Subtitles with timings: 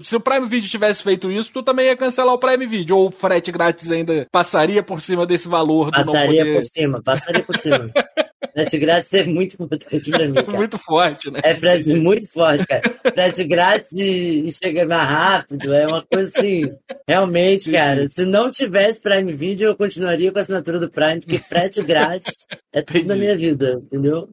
[0.00, 2.96] Se o Prime Video tivesse feito isso, tu também ia cancelar o Prime Video.
[2.96, 6.54] Ou o frete grátis ainda passaria por cima desse valor passaria do poder...
[6.54, 7.90] por cima, passaria por cima.
[8.54, 10.56] frete grátis é muito importante pra mim, cara.
[10.56, 11.40] Muito forte, né?
[11.42, 12.82] É frete muito forte, cara.
[13.12, 16.72] Frete grátis e, chega mais rápido, é uma coisa assim.
[17.06, 21.38] Realmente, cara, se não tivesse Prime Video, eu continuaria com a assinatura do Prime, porque
[21.38, 22.36] frete grátis
[22.72, 23.20] é tudo na Entendi.
[23.20, 24.28] minha vida, entendeu?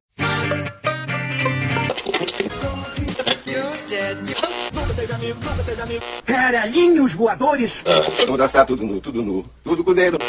[6.26, 7.82] Caralhinhos voadores!
[8.26, 9.46] Vamos dançar tudo nu, tudo nu.
[9.64, 10.20] Tudo com o dedo.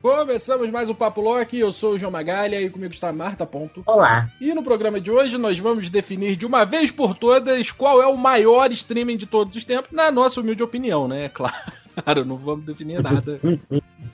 [0.00, 3.44] Começamos mais um Papo Loki, eu sou o João Magalha e comigo está a Marta
[3.44, 3.82] Ponto.
[3.84, 4.30] Olá.
[4.40, 8.06] E no programa de hoje nós vamos definir de uma vez por todas qual é
[8.06, 11.28] o maior streaming de todos os tempos, na nossa humilde opinião, né?
[11.28, 11.72] Claro,
[12.26, 13.40] não vamos definir nada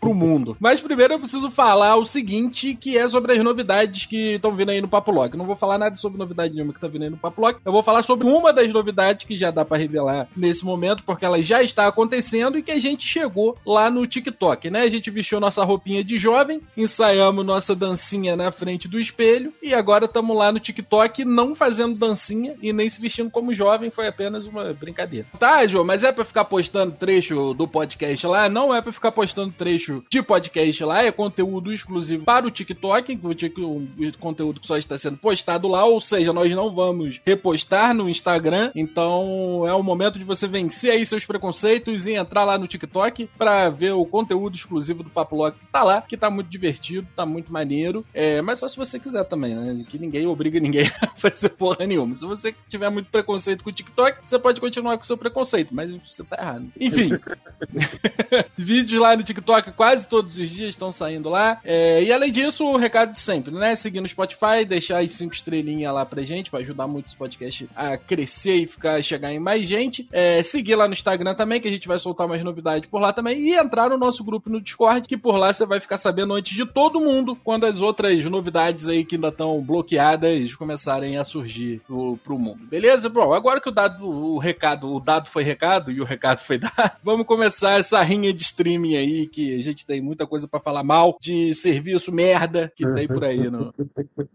[0.00, 0.56] pro mundo.
[0.60, 4.70] Mas primeiro eu preciso falar o seguinte, que é sobre as novidades que estão vindo
[4.70, 5.36] aí no Papo Lock.
[5.36, 7.60] Não vou falar nada sobre novidade nenhuma que tá vindo aí no Papo Lock.
[7.64, 11.24] Eu vou falar sobre uma das novidades que já dá pra revelar nesse momento, porque
[11.24, 14.82] ela já está acontecendo e que a gente chegou lá no TikTok, né?
[14.82, 19.74] A gente vestiu nossa roupinha de jovem, ensaiamos nossa dancinha na frente do espelho e
[19.74, 24.06] agora estamos lá no TikTok não fazendo dancinha e nem se vestindo como jovem, foi
[24.06, 25.26] apenas uma brincadeira.
[25.38, 28.48] Tá, João, mas é pra ficar postando trecho do podcast lá?
[28.48, 33.18] Não é pra ficar postando trecho de podcast lá, é conteúdo exclusivo para o TikTok,
[33.58, 38.08] o conteúdo que só está sendo postado lá, ou seja, nós não vamos repostar no
[38.08, 42.68] Instagram, então é o momento de você vencer aí seus preconceitos e entrar lá no
[42.68, 46.48] TikTok para ver o conteúdo exclusivo do Papo Lock que tá lá, que tá muito
[46.48, 50.60] divertido, tá muito maneiro, é, mas só se você quiser também, né, que ninguém obriga
[50.60, 52.14] ninguém a fazer porra nenhuma.
[52.14, 55.74] Se você tiver muito preconceito com o TikTok, você pode continuar com o seu preconceito,
[55.74, 56.70] mas você tá errado.
[56.78, 57.10] Enfim,
[58.56, 61.60] Vídeos lá no TikTok quase todos os dias estão saindo lá.
[61.64, 63.74] É, e além disso, o recado de sempre, né?
[63.74, 67.68] Seguir no Spotify, deixar as cinco estrelinhas lá pra gente, pra ajudar muito esse podcast
[67.74, 70.08] a crescer e ficar chegar em mais gente.
[70.12, 73.12] É, seguir lá no Instagram também, que a gente vai soltar mais novidades por lá
[73.12, 73.38] também.
[73.38, 76.56] E entrar no nosso grupo no Discord, que por lá você vai ficar sabendo antes
[76.56, 81.80] de todo mundo quando as outras novidades aí que ainda estão bloqueadas começarem a surgir
[81.86, 82.64] pro, pro mundo.
[82.64, 83.08] Beleza?
[83.08, 86.58] Bom, agora que o dado, o recado, o dado foi recado e o recado foi
[86.58, 90.60] dado, vamos começar essa rinha de streaming aí que a gente tem muita coisa pra
[90.60, 93.72] falar mal de serviço merda que tem por aí, não.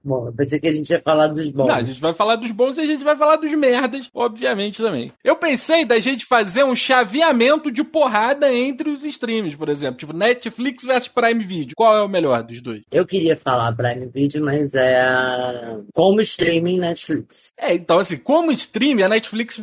[0.04, 1.68] Bom, eu pensei que a gente ia falar dos bons.
[1.68, 4.82] Não, a gente vai falar dos bons e a gente vai falar dos merdas, obviamente
[4.82, 5.12] também.
[5.24, 10.14] Eu pensei da gente fazer um chaveamento de porrada entre os streams, por exemplo, tipo
[10.14, 11.76] Netflix versus Prime Video.
[11.76, 12.82] Qual é o melhor dos dois?
[12.92, 17.54] Eu queria falar Prime Video, mas é como streaming Netflix.
[17.58, 19.62] É, então assim, como stream, a Netflix,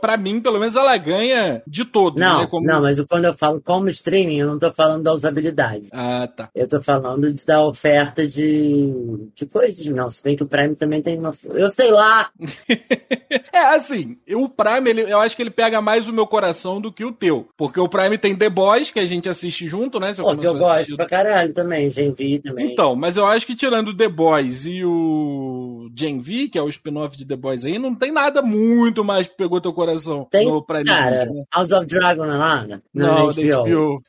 [0.00, 2.46] pra mim, pelo menos ela ganha de todos, Não, né?
[2.46, 2.66] Como...
[2.74, 5.88] não, mas quando eu falo como streaming, eu não tô falando da usabilidade.
[5.92, 6.50] Ah, tá.
[6.54, 8.92] Eu tô falando de- da oferta de,
[9.34, 9.86] de coisas.
[9.86, 11.32] Não, se bem que o Prime também tem uma.
[11.50, 12.30] Eu sei lá!
[13.54, 16.92] É, assim, o Prime, ele- eu acho que ele pega mais o meu coração do
[16.92, 17.46] que o teu.
[17.56, 20.12] Porque o Prime tem The Boys, que a gente assiste junto, né?
[20.12, 22.72] Você Pô, que eu gosto pra caralho também, Gen V também.
[22.72, 26.68] Então, mas eu acho que tirando The Boys e o Gen V, que é o
[26.68, 30.46] spin-off de The Boys aí, não tem nada muito mais que pegou teu coração tem,
[30.48, 31.44] no Prime cara, né?
[31.54, 32.82] House of Dragon não é nada?
[32.92, 34.02] Não, na da HBO.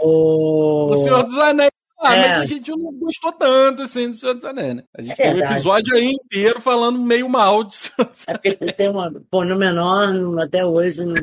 [0.00, 0.90] O...
[0.92, 1.72] O Senhor dos Anéis.
[2.02, 2.28] Ah, É.
[2.28, 4.82] mas a gente não gostou tanto assim do Senhor dos Anéis, né?
[4.96, 8.32] A gente É tem um episódio aí inteiro falando meio mal do Senhor dos É
[8.32, 9.10] porque tem uma.
[9.30, 10.08] Pô, no menor,
[10.42, 11.14] até hoje, não,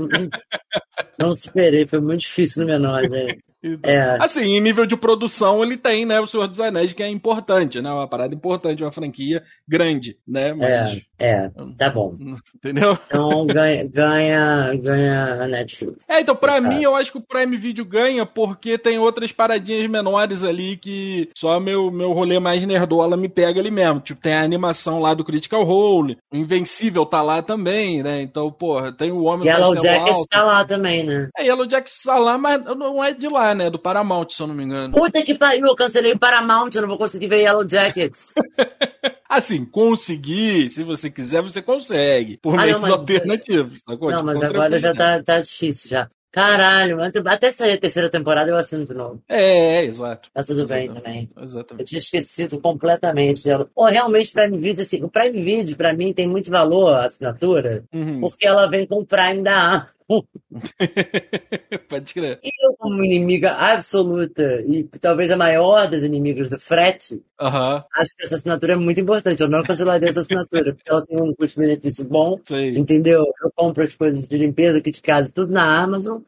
[1.20, 1.86] não, superei.
[1.88, 3.28] Foi muito difícil no menor, né?
[3.64, 4.18] Então, É.
[4.22, 7.82] Assim, em nível de produção, ele tem, né, o Senhor dos Anéis, que é importante,
[7.82, 7.92] né?
[7.92, 10.54] Uma parada importante, uma franquia grande, né?
[10.54, 11.02] Mas.
[11.20, 12.16] É, tá bom.
[12.56, 12.98] Entendeu?
[13.08, 16.04] Então ganha, ganha, ganha a Netflix.
[16.08, 16.62] É, então pra É.
[16.62, 21.30] mim eu acho que o Prime Video ganha porque tem outras paradinhas menores ali que
[21.36, 24.00] só meu, meu rolê mais nerdola me pega ali mesmo.
[24.00, 28.22] Tipo, tem a animação lá do Critical Role, o Invencível tá lá também, né?
[28.22, 31.28] Então, porra, tem o Homem do Yellow Jackets tá lá também, né?
[31.38, 33.70] É, Yellow Jackets tá lá, mas não é de lá, né?
[33.70, 34.94] Do Paramount, se eu não me engano.
[34.94, 38.34] Puta que pariu, eu cancelei o Paramount, eu não vou conseguir ver Yellow Jackets.
[39.30, 42.38] Assim, conseguir, se você quiser, você consegue.
[42.38, 44.10] Por Ah, não, meios mas- alternativos, sacou?
[44.10, 45.26] Não, Tipo, mas agora já tranquilidade.
[45.26, 46.10] tá, tá difícil já.
[46.32, 49.22] Caralho, até- sair a terceira temporada eu assino de novo.
[49.28, 50.30] É, é, exato.
[50.32, 51.04] Tá tudo bem Exatamente.
[51.04, 51.30] também.
[51.36, 51.88] Eu Exatamente.
[51.90, 53.68] tinha esquecido completamente dela.
[53.74, 57.84] Pô, realmente Prime Video, assim, o Prime Video pra mim tem muito valor, a assinatura,
[57.94, 58.20] Uhum.
[58.22, 59.88] porque ela vem com o Prime da.
[61.88, 62.40] Pode crer.
[62.44, 68.16] E eu, como inimiga absoluta e talvez a maior das inimigas do frete, Aham, acho
[68.18, 69.42] que essa assinatura é muito importante.
[69.42, 72.76] Eu não cancelaria essa assinatura, porque ela tem um custo-benefício bom, sei.
[72.76, 73.24] entendeu?
[73.44, 76.22] Eu compro as coisas de limpeza, kit de casa, tudo na Amazon.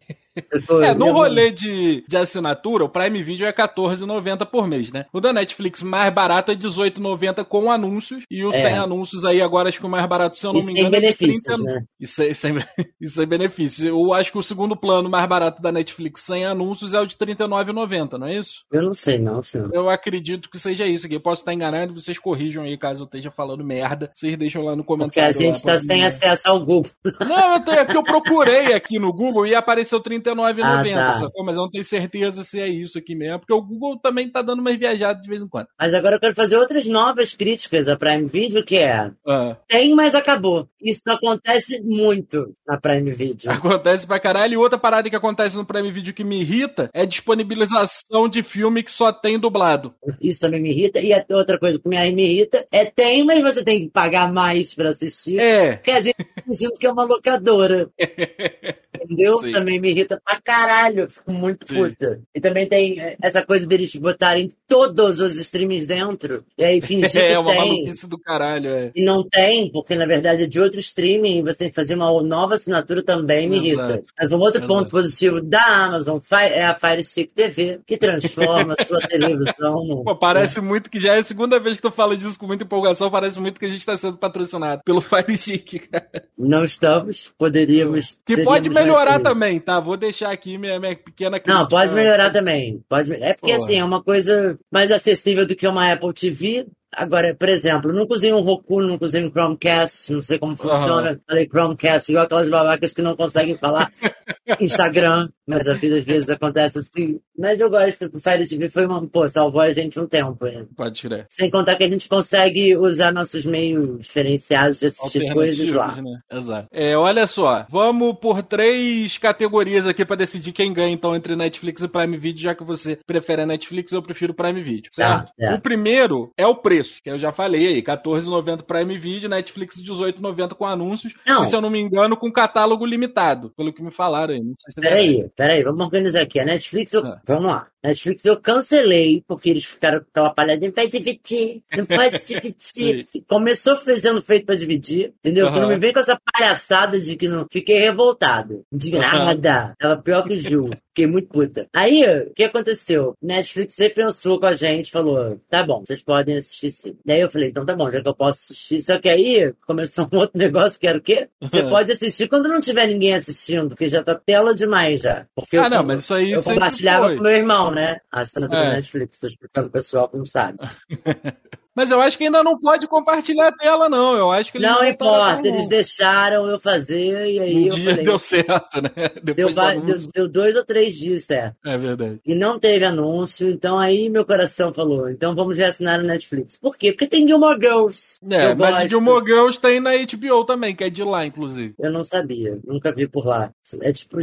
[0.81, 5.05] É, no rolê de, de assinatura, o Prime Video é R$14,90 por mês, né?
[5.11, 8.23] O da Netflix mais barato é R$18,90 com anúncios.
[8.29, 8.61] E o É.
[8.61, 10.87] sem anúncios aí agora acho que o mais barato, se eu não E me engano,
[10.87, 11.63] é de benefícios, 30...
[11.63, 11.83] né?
[11.99, 12.55] E sem, sem,
[13.01, 13.87] e sem benefícios.
[13.87, 17.15] Eu acho que o segundo plano mais barato da Netflix sem anúncios é o de
[17.19, 18.63] R$39,90, não é isso?
[18.71, 19.69] Eu não sei, não, senhor.
[19.73, 21.15] Eu acredito que seja isso aqui.
[21.15, 24.09] Eu posso estar enganado, vocês corrijam aí caso eu esteja falando merda.
[24.13, 25.29] Vocês deixam lá no Porque comentário.
[25.29, 26.03] a gente lá pra tá sem mim.
[26.03, 26.91] acesso ao Google.
[27.19, 31.13] Não, eu, tenho, é que eu procurei aqui no Google e apareceu R$39,90, Ah, tá.
[31.13, 31.45] sacou?
[31.45, 34.41] Mas eu não tenho certeza se é isso aqui mesmo, porque o Google também tá
[34.41, 35.67] dando umas viajadas de vez em quando.
[35.79, 39.93] Mas agora eu quero fazer outras novas críticas à Prime Video, que é Ah, tem,
[39.93, 40.67] mas acabou.
[40.81, 43.49] Isso acontece muito na Prime Video.
[43.51, 44.53] acontece pra caralho.
[44.53, 48.83] E outra parada que acontece no Prime Video que me irrita é disponibilização de filme
[48.83, 49.93] que só tem dublado.
[50.19, 50.99] Isso também me irrita.
[50.99, 54.89] E outra coisa que me irrita é tem, mas você tem que pagar mais pra
[54.89, 55.39] assistir.
[55.39, 57.89] É, Porque a gente tá que é uma locadora.
[59.03, 59.35] Entendeu?
[59.35, 59.51] Sim.
[59.51, 61.01] Também me irrita pra caralho.
[61.01, 61.75] Eu Fico muito Sim.
[61.75, 62.21] puta.
[62.33, 66.45] E também tem essa coisa deles botarem todos os streams dentro.
[66.57, 67.59] E aí fingir é que uma tem.
[67.59, 68.91] maluquice do caralho, é.
[68.95, 71.95] E não tem, porque na verdade é de outro streaming e você tem que fazer
[71.95, 74.01] uma nova assinatura também me irrita.
[74.17, 74.73] Mas um outro Exato.
[74.73, 80.05] ponto positivo da Amazon é a Fire Stick TV, que transforma a sua televisão num.
[80.05, 82.63] Pô, parece muito que já é a segunda vez que tu fala disso com muita
[82.63, 86.23] empolgação, parece muito que a gente tá sendo patrocinado pelo Fire Stick, cara.
[86.37, 88.17] Não estamos, poderíamos.
[88.25, 89.81] Que pode melhorar também, tá?
[89.81, 91.59] Vou deixar aqui minha, minha pequena crítica.
[91.59, 92.81] Não, pode melhorar também.
[92.87, 93.11] Pode...
[93.11, 96.67] É porque assim, é uma coisa mais acessível do que uma Apple TV.
[96.91, 101.19] Agora, por exemplo, nunca usei um Roku, nunca usei um Chromecast, não sei como funciona.
[101.25, 103.91] Falei Chromecast, igual aquelas babacas que não conseguem falar
[104.59, 107.19] Instagram, mas a vida às vezes acontece assim.
[107.37, 110.45] Mas eu gosto, o Fire TV foi uma, pô, salvou a gente um tempo.
[110.45, 110.65] né?
[110.75, 111.25] Pode tirar.
[111.29, 115.95] Sem contar que a gente consegue usar nossos meios diferenciados de assistir coisas lá.
[115.95, 116.19] Né?
[116.31, 116.67] Exato.
[116.71, 121.81] É, olha só, vamos por três categorias aqui pra decidir quem ganha então entre Netflix
[121.81, 125.27] e Prime Video, já que você prefere a Netflix, eu prefiro Prime Video, certo?
[125.27, 125.57] Tá, certo.
[125.57, 130.53] O primeiro é o preço, que eu já falei aí, R$14,90 Prime Video, Netflix R$18,90
[130.55, 131.41] com anúncios, Não.
[131.41, 134.39] e se eu não me engano, com catálogo limitado, pelo que me falaram aí.
[134.39, 134.89] Não sei se é.
[134.89, 136.39] Peraí, peraí, vamos organizar aqui.
[136.39, 137.05] A Netflix, eu...
[137.05, 137.21] Ah.
[137.25, 137.67] vamos lá.
[137.83, 143.05] Netflix eu cancelei, porque eles ficaram com aquela palhada, não vai dividir, não pode dividir.
[143.27, 145.47] Começou fazendo feito pra dividir, entendeu?
[145.47, 145.61] Tu Aham.
[145.61, 147.47] não me vem com essa palhaçada de que não.
[147.51, 148.63] Fiquei revoltado.
[148.71, 149.73] Indignada.
[149.79, 150.69] Tava pior que o Gil.
[150.93, 151.67] Fiquei muito puta.
[151.73, 153.15] Aí, o que aconteceu?
[153.21, 156.97] Netflix repensou com a gente, falou, tá bom, vocês podem assistir sim.
[157.05, 158.81] Daí eu falei, então tá bom, já que eu posso assistir.
[158.81, 161.29] Só que aí começou um outro negócio que era o quê?
[161.39, 165.25] Você pode assistir quando não tiver ninguém assistindo, porque já tá tela demais já.
[165.33, 167.15] Porque Ah, eu- não, mas isso aí eu compartilhava foi.
[167.17, 168.01] com meu irmão, né?
[168.11, 168.65] A assinatura É.
[168.65, 169.19] da Netflix.
[169.19, 170.57] Tô explicando pro pessoal não sabe.
[171.75, 174.15] Mas eu acho que ainda não pode compartilhar a tela, não.
[174.15, 177.89] Eu acho que eles Não importa, eles deixaram eu fazer e aí Um eu dia
[177.91, 178.03] falei.
[178.05, 178.91] deu certo, né?
[179.23, 180.11] Deu, Depois deu, anúncio.
[180.13, 181.55] deu dois ou três dias, certo?
[181.65, 182.19] É verdade.
[182.25, 186.57] E não teve anúncio, então aí meu coração falou, então vamos reassinar a Netflix.
[186.57, 186.91] Por quê?
[186.91, 188.17] Porque tem Gilmore Girls.
[188.29, 188.87] É, eu mas gosto.
[188.89, 191.73] Gilmore Girls tem na HBO também, que é de lá, inclusive.
[191.79, 193.51] Eu não sabia, nunca vi por lá.
[193.81, 194.17] É tipo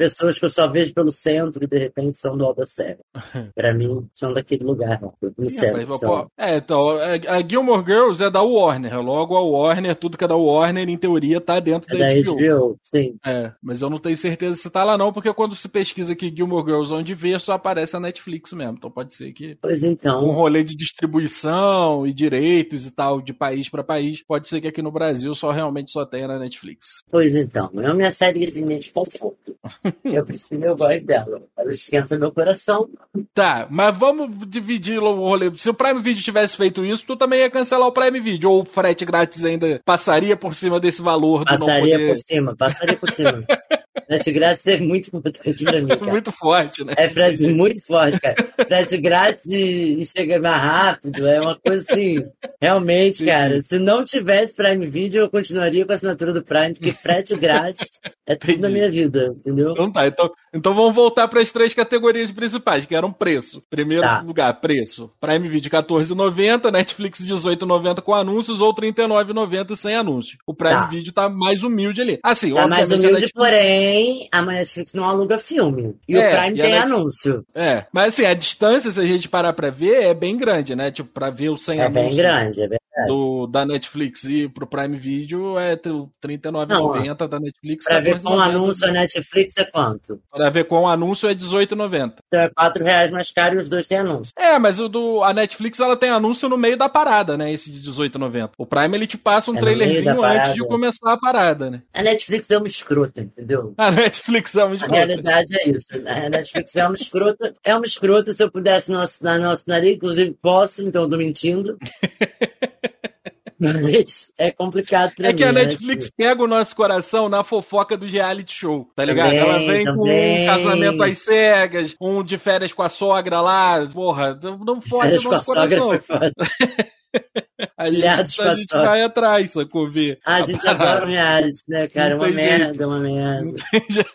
[0.00, 2.96] pessoas que eu só vejo pelo centro e de repente são do Serra.
[3.54, 5.10] pra mim, são daquele lugar, né?
[5.36, 5.78] no Ih, centro.
[5.82, 8.98] rapaz, são- É, então, a a Gilmore Girls é da Warner.
[9.02, 12.14] Logo, a Warner, tudo que é da Warner, em teoria, tá dentro É da, da
[12.14, 12.36] HBO.
[12.36, 13.16] HBO, sim.
[13.26, 16.32] É, mas eu não tenho certeza se tá lá não, porque quando se pesquisa aqui
[16.34, 18.76] Gilmore Girls onde vê, só aparece a Netflix mesmo.
[18.78, 23.34] Então pode ser que Pois um então, rolê de distribuição e direitos e tal, de
[23.34, 27.00] país pra país, pode ser que aqui no Brasil só realmente só tenha na Netflix.
[27.10, 27.70] pois então.
[27.74, 29.54] É minha sériezinha de conforto.
[30.04, 31.42] eu preciso, eu gosto dela.
[31.56, 32.88] Ela esquenta meu coração.
[33.34, 35.52] Tá, mas vamos dividir o rolê.
[35.54, 38.50] Se o Prime Video tivesse feito isso, tu também ia cancelar o Prime Video.
[38.50, 42.56] Ou o frete grátis ainda passaria por cima desse valor do não Passaria por cima,
[42.56, 43.44] passaria por cima.
[44.10, 46.10] Frete grátis é muito importante pra mim, cara.
[46.10, 46.94] Muito forte, né?
[46.96, 48.34] É frete muito forte, cara.
[48.66, 51.28] Frete grátis e, chega mais rápido.
[51.28, 52.24] É uma coisa assim.
[52.60, 53.62] Realmente, cara.
[53.62, 57.88] Se não tivesse Prime Video, eu continuaria com a assinatura do Prime, porque frete grátis
[58.26, 58.62] é tudo Entendi.
[58.62, 59.70] na minha vida, entendeu?
[59.72, 63.62] Então tá, então, então vamos voltar para as três categorias principais, que eram preço.
[63.70, 64.22] Primeiro Tá.
[64.22, 65.10] lugar, preço.
[65.20, 70.36] Prime Video R$14,90, Netflix R$18,90 com anúncios ou R$39,90 sem anúncios.
[70.46, 70.86] O Prime Tá.
[70.86, 72.18] Video tá mais humilde ali.
[72.24, 73.32] Assim, Tá mais a humilde, Netflix...
[73.32, 73.99] porém,
[74.32, 75.96] a Netflix não aluga filme.
[76.08, 77.44] E É, o Prime e tem anúncio.
[77.54, 80.90] É, mas assim, a distância, se a gente parar pra ver, é bem grande, né?
[80.90, 82.08] Tipo, pra ver o sem É anúncio.
[82.08, 82.80] bem grande, é verdade.
[83.06, 85.80] do, da Netflix e pro Prime Video é R$
[86.22, 87.84] 39,90 da Netflix.
[87.84, 88.42] Pra ver com o 14,90.
[88.42, 90.20] anúncio a Netflix é quanto?
[90.30, 92.12] Pra ver com o anúncio é R$18,90.
[92.26, 94.32] Então é 4 reais mais caro e os dois têm anúncio.
[94.36, 97.52] É, mas o do a Netflix ela tem anúncio no meio da parada, né?
[97.52, 98.50] Esse de 18,90.
[98.58, 101.82] O Prime ele te passa um É trailerzinho antes de começar a parada, né?
[101.94, 103.72] A Netflix é uma escrota, entendeu?
[103.80, 104.94] A Netflix é uma A escrota.
[104.96, 105.86] realidade é isso.
[106.06, 107.54] A Netflix é uma escrota.
[107.64, 108.32] É uma escrota.
[108.32, 109.92] Se eu pudesse não assinar, não assinaria.
[109.92, 111.76] Inclusive, posso, então tô mentindo.
[113.62, 115.36] Mas é complicado pra É mim.
[115.36, 115.62] que a né?
[115.64, 119.26] Netflix pega o nosso coração na fofoca do reality show, tá ligado?
[119.28, 120.42] Também, Ela vem com também.
[120.42, 125.22] um casamento às cegas, um de férias com a sogra lá, porra, não fode o
[125.22, 125.90] com a nosso coração.
[127.88, 128.10] foda.
[128.12, 129.90] A gente, a gente vai atrás, sacou?
[129.90, 132.10] Ver Ah, a gente adora um reality, né, cara?
[132.10, 132.82] É uma merda, jeito.
[132.82, 133.42] é uma merda.
[133.44, 134.10] Não tem jeito.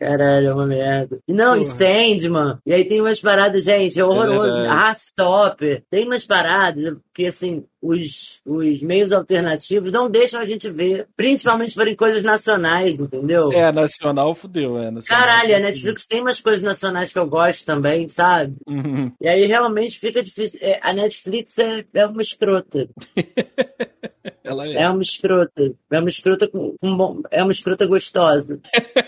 [0.00, 1.18] Caralho, é uma merda.
[1.28, 1.74] E não, e Porra.
[1.74, 2.58] Sandman.
[2.64, 4.50] E aí tem umas paradas, gente, é horroroso.
[4.50, 4.74] verdade.
[4.74, 5.82] Heartstopper.
[5.90, 11.06] Tem umas paradas que, assim, os, os meios alternativos não deixam a gente ver.
[11.14, 13.52] Principalmente por coisas nacionais, entendeu?
[13.52, 14.90] É, nacional fudeu, é.
[14.90, 15.60] Nacional, Caralho, a.
[15.60, 18.56] Netflix tem umas coisas nacionais que eu gosto também, sabe?
[18.66, 19.12] Uhum.
[19.20, 20.58] E aí realmente fica difícil.
[20.62, 22.88] É, a Netflix é, é uma escrota.
[24.42, 24.82] Ela é.
[24.82, 25.72] É uma escrota.
[25.90, 28.58] É uma escrota com, com bom, é uma escrota gostosa.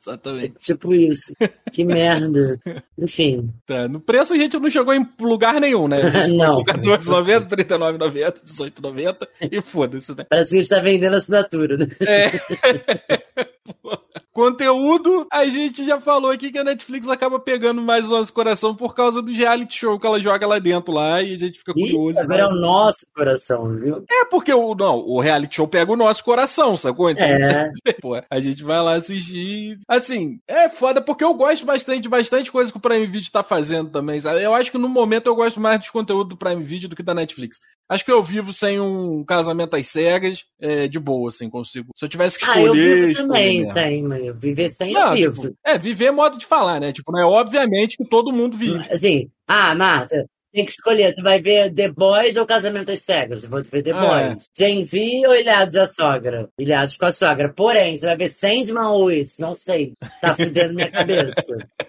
[0.00, 0.54] Exatamente.
[0.64, 1.34] Tipo isso.
[1.70, 2.58] Que merda.
[2.98, 3.52] Enfim.
[3.66, 6.00] Tá, No preço a gente não chegou em lugar nenhum, né?
[6.28, 6.64] Não.
[6.64, 10.24] foi com R$14,90, R$39,90, R$18,90 e foda-se, né?
[10.28, 11.86] Parece que a gente tá vendendo assinatura, né?
[12.00, 12.30] É.
[14.40, 18.74] Conteúdo, a gente já falou aqui que a Netflix acaba pegando mais o nosso coração
[18.74, 21.72] por causa do reality show que ela joga lá dentro lá e a gente fica
[21.74, 22.18] curioso.
[22.20, 24.02] agora é o nosso coração, viu?
[24.10, 27.10] É porque o, não, o reality show pega o nosso coração, sacou?
[27.10, 27.70] Então, É.
[28.00, 29.76] pô, a gente vai lá assistir.
[29.86, 33.42] Assim, é foda porque eu gosto bastante de bastante coisa que o Prime Video tá
[33.42, 34.42] fazendo também, sabe?
[34.42, 37.02] Eu acho que no momento eu gosto mais dos conteúdos do Prime Video do que
[37.02, 37.58] da Netflix.
[37.88, 41.88] Acho que eu vivo sem um casamento às cegas, é, de boa, assim, consigo.
[41.94, 42.98] Se eu tivesse que Ah, escolher.
[42.98, 45.42] eu vivo também sem, mas viver sem Não, eu vivo.
[45.42, 46.92] tipo, é, viver é modo de falar, né?
[46.92, 48.86] Tipo, não é obviamente que todo mundo vive.
[48.92, 51.14] Assim, ah, Marta, tem que escolher.
[51.14, 53.44] Tu vai ver The Boys ou Casamento às Cegas?
[53.44, 54.44] Eu vou ver The Ah, Boys.
[54.58, 56.48] Jane V ou Ilhados à Sogra?
[56.58, 57.52] Ilhados com a Sogra.
[57.54, 59.40] Porém, você vai ver Sandman ou esse?
[59.40, 59.92] Não sei.
[60.20, 61.34] Tá fudendo minha cabeça.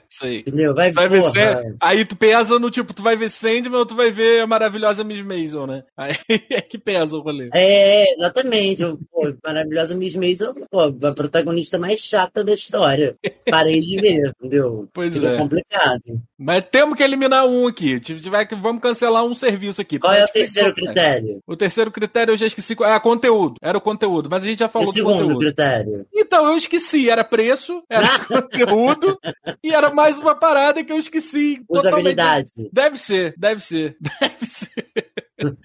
[0.10, 0.39] Sei.
[0.39, 0.74] Entendeu?
[0.74, 1.32] Vai, vai ver porra.
[1.32, 1.75] Sand...
[1.82, 5.03] Aí tu pesa no tipo, tu vai ver Sandman ou tu vai ver a maravilhosa
[5.03, 5.84] Miss Maisel, né?
[5.96, 6.13] Aí
[6.51, 7.50] é que pesa o rolê.
[7.53, 8.84] É, exatamente.
[9.12, 13.15] Pô, maravilhosa Miss Maisel, pô, a protagonista mais chata da história.
[13.50, 14.88] Parei de ver, entendeu?
[14.94, 15.38] Pois Fica é.
[15.38, 16.01] complicado.
[16.38, 18.00] Mas temos que eliminar um aqui.
[18.03, 20.00] Se tiver vamos cancelar um serviço aqui.
[20.00, 21.41] Qual é o terceiro critério?
[21.48, 22.75] O terceiro critério eu já esqueci.
[22.75, 23.55] qual- Ah, conteúdo.
[23.62, 25.39] Era o conteúdo, mas a gente já falou o do segundo conteúdo.
[25.39, 26.05] critério?
[26.13, 27.10] Então, eu esqueci.
[27.10, 29.17] Era preço, era conteúdo
[29.63, 31.63] e era mais uma parada que eu esqueci.
[31.67, 31.88] totalmente.
[31.88, 32.51] Usabilidade.
[32.72, 35.11] Deve ser, deve ser, deve ser.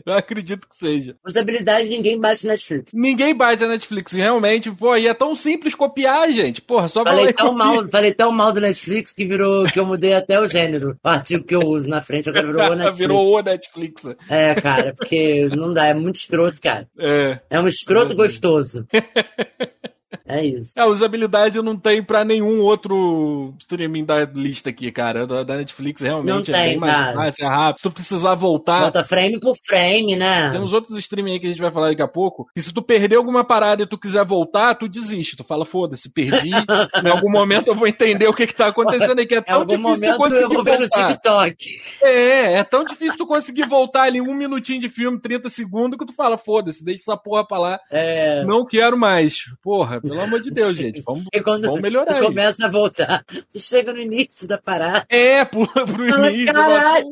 [0.05, 1.17] Eu acredito que seja.
[1.27, 2.93] Usabilidade ninguém bate na Netflix.
[2.95, 4.71] Ninguém bate a Netflix, realmente.
[4.71, 6.61] Pô, e é tão simples copiar, gente.
[6.63, 7.65] Porra, só Falei tão, copia.
[7.65, 10.97] mal, falei tão mal do Netflix que virou que eu mudei até o gênero.
[11.05, 12.99] O artigo que eu uso na frente agora virou o Netflix.
[12.99, 14.03] Virou o Netflix.
[14.29, 16.89] É, cara, porque não dá, é muito escroto, cara.
[16.99, 17.39] É.
[17.51, 18.29] É um escroto Verdade.
[18.29, 18.87] gostoso.
[20.29, 20.73] É isso.
[20.77, 25.27] A usabilidade não tem pra nenhum outro streaming da lista aqui, cara.
[25.27, 27.77] Da, da Netflix realmente Não é tem, bem mais fácil, é rápido.
[27.79, 28.81] Se tu precisar voltar.
[28.81, 30.51] Bota frame por frame, né?
[30.51, 32.49] Tem uns outros streaming aí que a gente vai falar daqui a pouco.
[32.55, 35.37] Que se tu perder alguma parada e tu quiser voltar, tu desiste.
[35.37, 36.51] Tu fala, foda-se, perdi.
[37.05, 39.65] em algum momento eu vou entender o que que tá acontecendo aí, que é tão
[39.65, 41.09] difícil tu momento eu conseguir vou ver no voltar.
[41.13, 41.81] TikTok.
[42.03, 46.07] É, é tão difícil tu conseguir voltar ali um minutinho de filme, 30 segundos, que
[46.07, 47.81] tu fala, foda-se, deixa essa porra pra lá.
[47.91, 48.45] É.
[48.45, 49.45] Não quero mais.
[49.63, 51.01] Porra, pelo amor de Deus, gente.
[51.03, 52.23] Vamos, E quando vamos melhorar aí.
[52.23, 55.07] começa a voltar, tu chega no início da parada.
[55.09, 56.53] É, pro Fala, início.
[56.55, 57.09] caralho.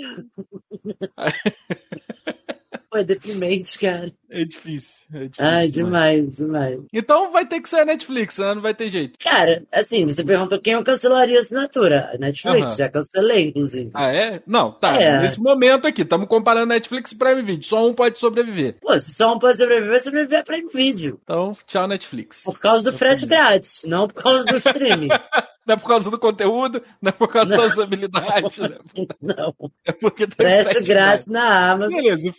[2.94, 4.12] Pô, é deprimente, cara.
[4.30, 5.00] É difícil.
[5.12, 5.44] É difícil.
[5.44, 6.36] Ai, demais.
[6.36, 6.80] demais, demais.
[6.92, 8.54] Então vai ter que ser a Netflix, né?
[8.54, 9.18] Não vai ter jeito.
[9.18, 12.12] Cara, assim, você perguntou quem eu cancelaria a assinatura.
[12.14, 12.76] A Netflix, Aham.
[12.76, 13.90] já cancelei, inclusive.
[13.92, 14.40] Ah, é?
[14.46, 14.94] Não, tá.
[14.94, 15.20] É.
[15.20, 17.64] Nesse momento aqui, estamos comparando Netflix e Prime Video.
[17.64, 18.76] Só um pode sobreviver.
[18.80, 21.18] Pô, se só um pode sobreviver, vai sobreviver a Prime Video.
[21.24, 22.44] Então, tchau, Netflix.
[22.44, 25.08] Por causa do frete grátis, não por causa do streaming.
[25.66, 28.76] Não é por causa do conteúdo, não é por causa da usabilidade, né?
[29.20, 29.54] não.
[29.84, 31.96] É porque tem Frete grátis na Amazon.
[31.96, 32.34] Beleza.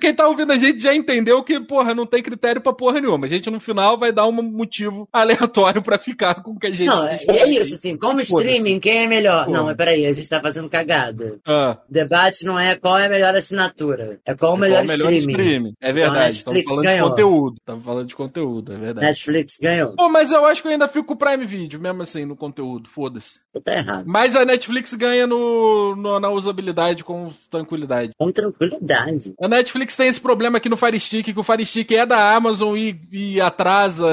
[0.00, 3.26] Quem tá ouvindo a gente já entendeu que, porra, não tem critério pra porra nenhuma.
[3.26, 6.70] A gente no final vai dar um motivo aleatório pra ficar com o que a
[6.70, 9.46] gente Não, é, é isso, assim, como streaming, quem é melhor?
[9.46, 9.50] Pô.
[9.50, 11.38] Não, mas peraí, a gente tá fazendo cagada.
[11.46, 14.84] Ah, O debate não é qual é a melhor assinatura, é qual o qual melhor,
[14.84, 15.42] o melhor streaming.
[15.42, 15.74] streaming.
[15.80, 16.36] É verdade.
[16.36, 17.04] Estamos Netflix falando ganhou.
[17.04, 17.56] de conteúdo.
[17.58, 19.06] Estamos falando de conteúdo, é verdade.
[19.06, 19.94] Netflix ganhou.
[19.96, 22.24] Pô, mas eu acho que eu ainda fico com o Prime Video, mesmo assim.
[22.24, 23.40] no conteúdo, foda-se.
[23.64, 24.04] Tá errado.
[24.06, 28.12] Mas a Netflix ganha no, no- na usabilidade com tranquilidade.
[28.18, 29.34] Com tranquilidade.
[29.40, 32.34] A Netflix tem esse problema aqui no Fire Stick, que o Fire Stick é da
[32.34, 34.06] Amazon e, e atrasa,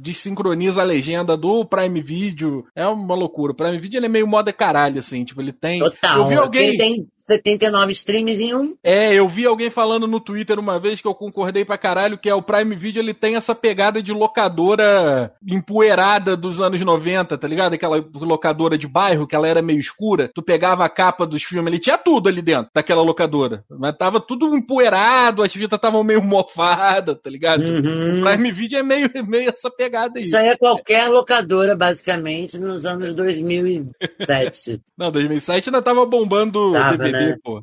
[0.00, 2.66] desincroniza a legenda do Prime Video.
[2.74, 3.52] É uma loucura.
[3.52, 5.24] O Prime Video ele é meio moda caralho, assim.
[5.24, 5.80] Tipo, ele tem.
[5.80, 6.18] Total.
[6.18, 6.68] Eu vi alguém.
[6.68, 8.76] Ele tem 79 streams em um.
[8.82, 12.28] É, eu vi alguém falando no Twitter uma vez que eu concordei pra caralho, que
[12.28, 17.48] é o Prime Video, ele tem essa pegada de locadora empoeirada dos anos 90, tá
[17.48, 17.74] ligado?
[17.74, 20.30] Aquela locadora de bairro, que ela era meio escura.
[20.32, 23.64] Tu pegava a capa dos filmes, ele tinha tudo ali dentro daquela locadora.
[23.68, 27.62] Mas tava tudo empoeirado, as fitas estavam meio mofadas, tá ligado?
[27.62, 28.20] Uhum.
[28.20, 30.26] O Prime Video é meio, meio essa pegada aí.
[30.26, 34.80] Isso aí é qualquer locadora, basicamente, nos anos 2007.
[34.96, 37.36] Não, 2007 ainda tava bombando Tava, DVD, né?
[37.42, 37.62] pô.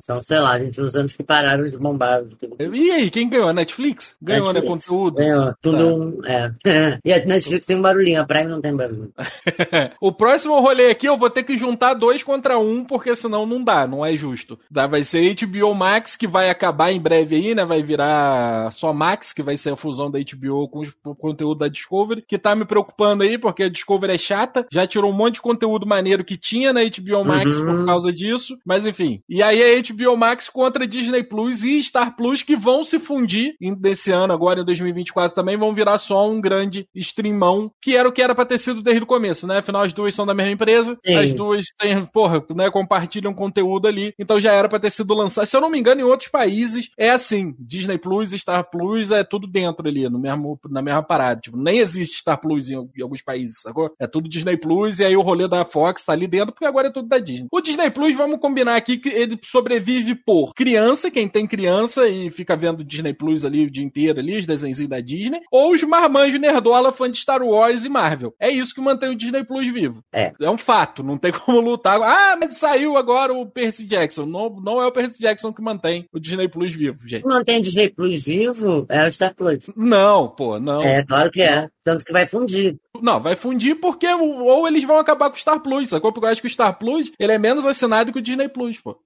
[0.00, 2.22] São, sei lá, gente, os anos que pararam de bombar.
[2.58, 3.48] E aí, quem ganhou?
[3.48, 4.16] A Netflix?
[4.20, 4.60] Ganhou, né?
[4.60, 4.86] Netflix.
[4.86, 5.16] Conteúdo.
[5.16, 5.54] Ganhou.
[5.60, 6.54] Tudo Tá.
[6.64, 6.98] É.
[7.04, 9.12] e a Netflix tem um barulhinho, a Prime não tem barulho.
[10.00, 13.62] o próximo rolê aqui eu vou ter que juntar dois contra um, porque senão não
[13.62, 14.58] dá, não é justo.
[14.70, 17.64] Dá, vai ser HBO Max, que vai acabar em breve aí, né?
[17.64, 21.68] Vai virar só Max, que vai ser a fusão da HBO com o conteúdo da
[21.68, 25.34] Discovery, que tá me preocupando aí, porque a Discovery é chata, já tirou um monte
[25.34, 27.78] de conteúdo maneiro que tinha na HBO Max Uhum.
[27.78, 29.22] por causa disso, mas enfim.
[29.28, 33.54] E aí a HBO Max contra Disney Plus e Star Plus, que vão se fundir
[33.60, 38.12] nesse ano, agora em 2024 também, vão virar só um grande streamão, que era o
[38.12, 39.58] que era pra ter sido desde o começo, né?
[39.58, 41.14] Afinal, as duas são da mesma empresa, Sim.
[41.14, 45.46] as duas têm, porra, né, compartilham conteúdo ali, então já era pra ter sido lançado.
[45.46, 49.24] Se eu não me engano, em outros países é assim, Disney Plus, Star Plus, é
[49.24, 51.40] tudo dentro ali, no mesmo, na mesma parada.
[51.40, 53.92] Tipo, nem existe Star Plus em, em alguns países, sacou?
[53.98, 56.88] É tudo Disney Plus e aí o rolê da Fox tá ali dentro, porque agora
[56.88, 57.48] é tudo da Disney.
[57.50, 62.30] O Disney Plus, vamos combinar aqui que ele sobrevive por criança, quem tem criança e
[62.30, 65.82] fica vendo Disney Plus ali o dia inteiro ali, os desenhos da Disney, ou os
[65.82, 68.34] marmanjos nerdola fã de Star Wars e Marvel.
[68.38, 70.02] É isso que mantém o Disney Plus vivo.
[70.12, 70.32] É.
[70.40, 72.00] É um fato, não tem como lutar.
[72.00, 74.26] Ah, mas saiu agora o Percy Jackson.
[74.26, 77.24] Não, não é o Percy Jackson que mantém o Disney Plus vivo, gente.
[77.24, 78.86] Não tem Disney Plus vivo?
[78.88, 79.64] É o Star Plus.
[79.76, 80.82] Não, pô, não.
[80.82, 81.68] É, claro que é.
[81.84, 82.76] Tanto que vai fundir.
[83.00, 86.12] Não, vai fundir porque ou eles vão acabar com o Star Plus, sacou?
[86.12, 88.78] Porque eu acho que o Star Plus, ele é menos assinado que o Disney Plus,
[88.78, 88.98] pô.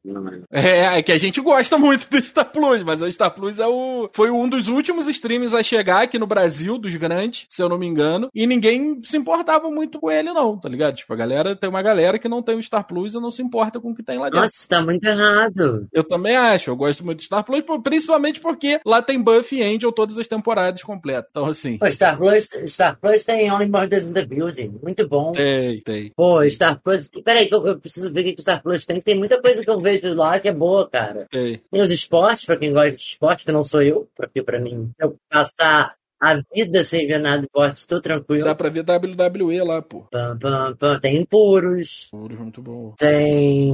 [0.50, 0.98] É.
[0.98, 4.08] É, que a gente gosta muito do Star Plus, mas o Star Plus é o,
[4.12, 7.78] foi um dos últimos streams a chegar aqui no Brasil, dos grandes, se eu não
[7.78, 10.94] me engano, e ninguém se importava muito com ele não, tá ligado?
[10.96, 13.42] Tipo, a galera, tem uma galera que não tem o Star Plus e não se
[13.42, 14.40] importa com o que tem lá dentro.
[14.40, 15.86] Nossa, tá muito errado.
[15.92, 19.62] Eu também acho, eu gosto muito do Star Plus, principalmente porque lá tem Buffy e
[19.62, 21.28] Angel todas as temporadas completas.
[21.30, 24.78] Então, assim, Pô, Star Plus, Star Plus tem Only Murders in the Building.
[24.82, 25.32] Muito bom.
[25.32, 26.12] tem, tem.
[26.16, 27.08] Pô, Star Plus.
[27.08, 29.00] Peraí, que eu, eu preciso ver o que o Star Plus tem.
[29.00, 31.26] Tem muita coisa que eu vejo lá que é boa, cara.
[31.30, 31.60] Tem.
[31.70, 34.90] Tem os esportes, pra quem gosta de esporte, que não sou eu, porque pra mim,
[34.98, 35.94] eu passar
[36.32, 38.44] a vida sem ver nada de esporte, tô tranquilo.
[38.44, 40.06] Dá pra ver WWE lá, pô.
[40.10, 41.00] Pam, pam, pam.
[41.00, 42.94] Tem impuros, Puros, muito bom.
[42.98, 43.72] tem.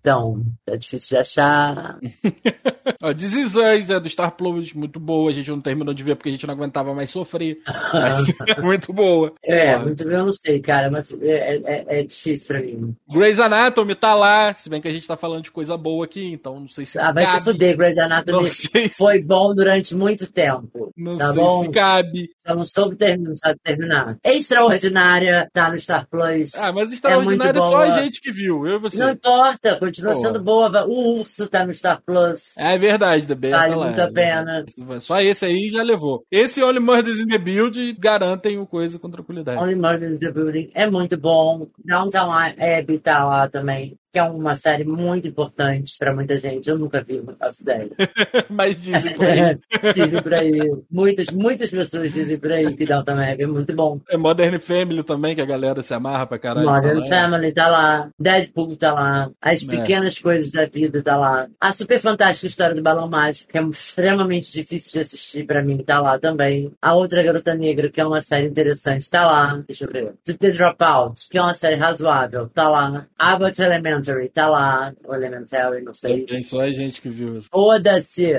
[0.00, 1.98] Então, é difícil de achar.
[3.02, 5.30] Ó, This Is Us é do Star Plus, muito boa.
[5.30, 7.58] A gente não terminou de ver porque a gente não aguentava mais sofrer.
[7.92, 9.32] Mas é muito boa.
[9.44, 12.94] É, muito bem, eu não sei, cara, mas é, é, é difícil pra mim.
[13.08, 16.32] Grey's Anatomy tá lá, se bem que a gente tá falando de coisa boa aqui,
[16.32, 17.44] então não sei se Ah, vai se cabe.
[17.44, 20.92] fuder, Grey's Anatomy Não sei se, foi bom durante muito tempo.
[20.96, 21.63] não tá sei bom?
[21.64, 22.33] Se cabe.
[22.64, 24.18] Soube terminar, não sabe terminar.
[24.24, 26.54] Extraordinária, tá no Star Plus.
[26.54, 29.04] Ah, mas é, muito só a gente que viu, eu e você.
[29.04, 30.20] Não importa, continua Pô.
[30.20, 30.84] sendo boa.
[30.86, 32.56] O Urso tá no Star Plus.
[32.58, 33.86] É verdade, Bear Vale tá lá.
[33.86, 34.74] muito a é verdade.
[35.00, 36.24] Só esse aí já levou.
[36.30, 39.60] Esse Only Murders in the Build garantem o coisa com tranquilidade.
[39.60, 41.66] Only Murders in the Building é muito bom.
[41.84, 43.96] Downtown Abbey tá lá também.
[44.12, 46.70] Que é uma série muito importante pra muita gente.
[46.70, 47.90] Eu nunca vi, não faço ideia.
[48.48, 49.58] Mas dizem por aí.
[49.92, 50.72] dizem por aí.
[50.88, 54.00] Muitas, muitas pessoas dizem por aí que Downtown Abbey é muito bom.
[54.08, 56.68] É Modern Family também, que a galera se amarra pra caralho.
[56.68, 57.06] Modern tá.
[57.08, 59.66] Family tá lá, Deadpool tá lá, As É.
[59.66, 63.62] Pequenas Coisas da Vida tá lá, a super fantástica história do Balão Mágico, que é
[63.62, 66.72] extremamente difícil de assistir pra mim, tá lá também.
[66.80, 69.62] A Outra Garota Negra, que é uma série interessante, tá lá.
[69.66, 70.14] Deixa eu ver.
[70.24, 73.06] The Dropout, que é uma série razoável, tá lá.
[73.18, 74.92] Abbott Elementary, tá lá.
[75.04, 76.24] Ou Elementary, não sei.
[76.26, 77.48] Tem só a gente que viu isso.
[77.50, 78.34] Foda-se!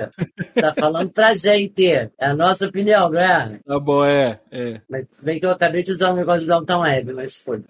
[0.53, 1.86] Tá falando pra gente.
[1.86, 3.60] É a nossa opinião, não é?
[3.65, 4.82] Tá bom, é, é.
[4.89, 7.62] Mas bem que eu acabei de usar o negócio de Downtown Web, mas foi.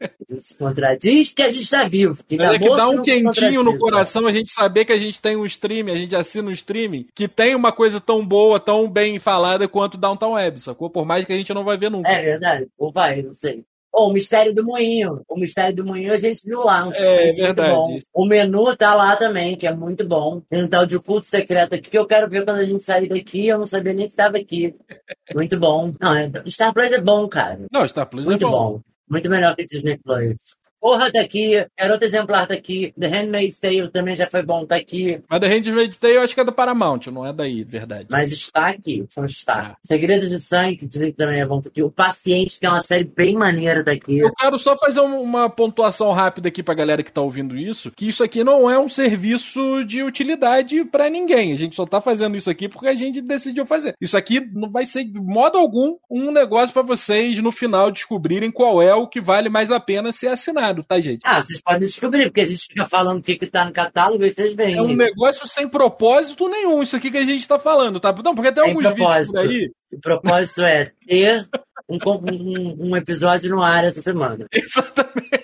[0.00, 2.22] A gente se contradiz porque a gente tá vivo.
[2.28, 4.98] Quem Mas tá é que dá um quentinho no coração a gente saber que a
[4.98, 8.60] gente tem um stream, a gente assina um stream que tem uma coisa tão boa,
[8.60, 10.90] tão bem falada quanto Downtown Web, sacou?
[10.90, 12.10] Por mais que a gente não vai ver nunca.
[12.10, 12.68] É verdade.
[12.76, 13.64] Ou vai, não sei.
[13.92, 15.22] Ô, o Mistério do Moinho.
[15.28, 16.86] O Mistério do Moinho a gente viu lá.
[16.86, 17.98] Um É, muito verdade.
[18.14, 20.40] O menu tá lá também, que é muito bom.
[20.48, 23.08] Tem um tal de culto secreto aqui que eu quero ver quando a gente sair
[23.08, 23.46] daqui.
[23.46, 24.74] Eu não sabia nem que tava aqui.
[25.34, 25.92] Muito bom.
[26.00, 27.60] Não, é, Star Plus é bom, cara.
[27.70, 28.72] Não, Star Plus Muito é bom.
[28.72, 28.80] bom.
[29.10, 30.36] Muito melhor que Disney Plus.
[30.80, 34.76] Porra tá aqui, Garota Exemplar tá aqui, The Handmaid's Tale também já foi bom, tá
[34.76, 35.20] aqui.
[35.28, 38.06] Mas The Handmaid's Tale eu acho que é do Paramount, não é daí, verdade.
[38.10, 39.54] Mas está aqui, está.
[39.72, 39.76] Ah.
[39.82, 41.82] Segredos de Sangue, que dizem que também é bom, tá aqui.
[41.82, 44.18] O Paciente, que é uma série bem maneira, tá aqui.
[44.18, 47.90] Eu quero só fazer um- uma pontuação rápida aqui pra galera que tá ouvindo isso,
[47.90, 51.52] que isso aqui não é um serviço de utilidade pra ninguém.
[51.52, 53.94] A gente só tá fazendo isso aqui porque a gente decidiu fazer.
[54.00, 58.50] Isso aqui não vai ser de modo algum um negócio pra vocês no final descobrirem
[58.50, 61.20] qual é o que vale mais a pena ser assinado, tá, gente?
[61.24, 64.24] Ah, vocês podem descobrir, porque a gente fica falando o que, que tá no catálogo
[64.24, 64.76] e vocês veem.
[64.76, 68.12] É um negócio sem propósito nenhum, isso aqui que a gente tá falando, tá?
[68.24, 69.32] Não, porque tem alguns vídeos propósito.
[69.32, 69.70] por aí.
[69.92, 71.48] O propósito é ter
[71.88, 71.98] um,
[72.30, 74.46] um- um episódio no ar essa semana.
[74.52, 75.37] Exatamente.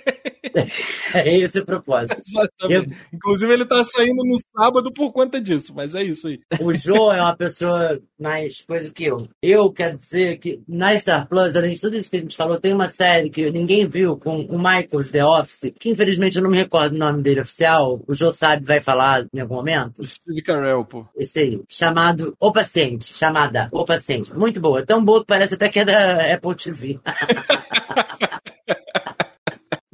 [1.15, 2.19] É esse o propósito.
[2.19, 2.97] Exatamente.
[3.13, 6.41] Inclusive, ele tá saindo no sábado por conta disso, mas é isso aí.
[6.61, 9.29] O Jô é uma pessoa mais coisa que eu.
[9.43, 12.61] Eu quero dizer que na Star Plus, além de tudo isso que a gente falou,
[12.61, 16.51] tem uma série que ninguém viu com o Michael The Office, que infelizmente eu não
[16.51, 18.03] me recordo o nome dele oficial.
[18.07, 20.05] O Jô sabe, vai falar em algum momento.
[20.07, 21.07] Steve Carell, pô.
[21.17, 24.33] Esse aí, chamado O Paciente, chamada O Paciente.
[24.35, 27.01] Muito boa, tão boa que parece até que é da Apple TV.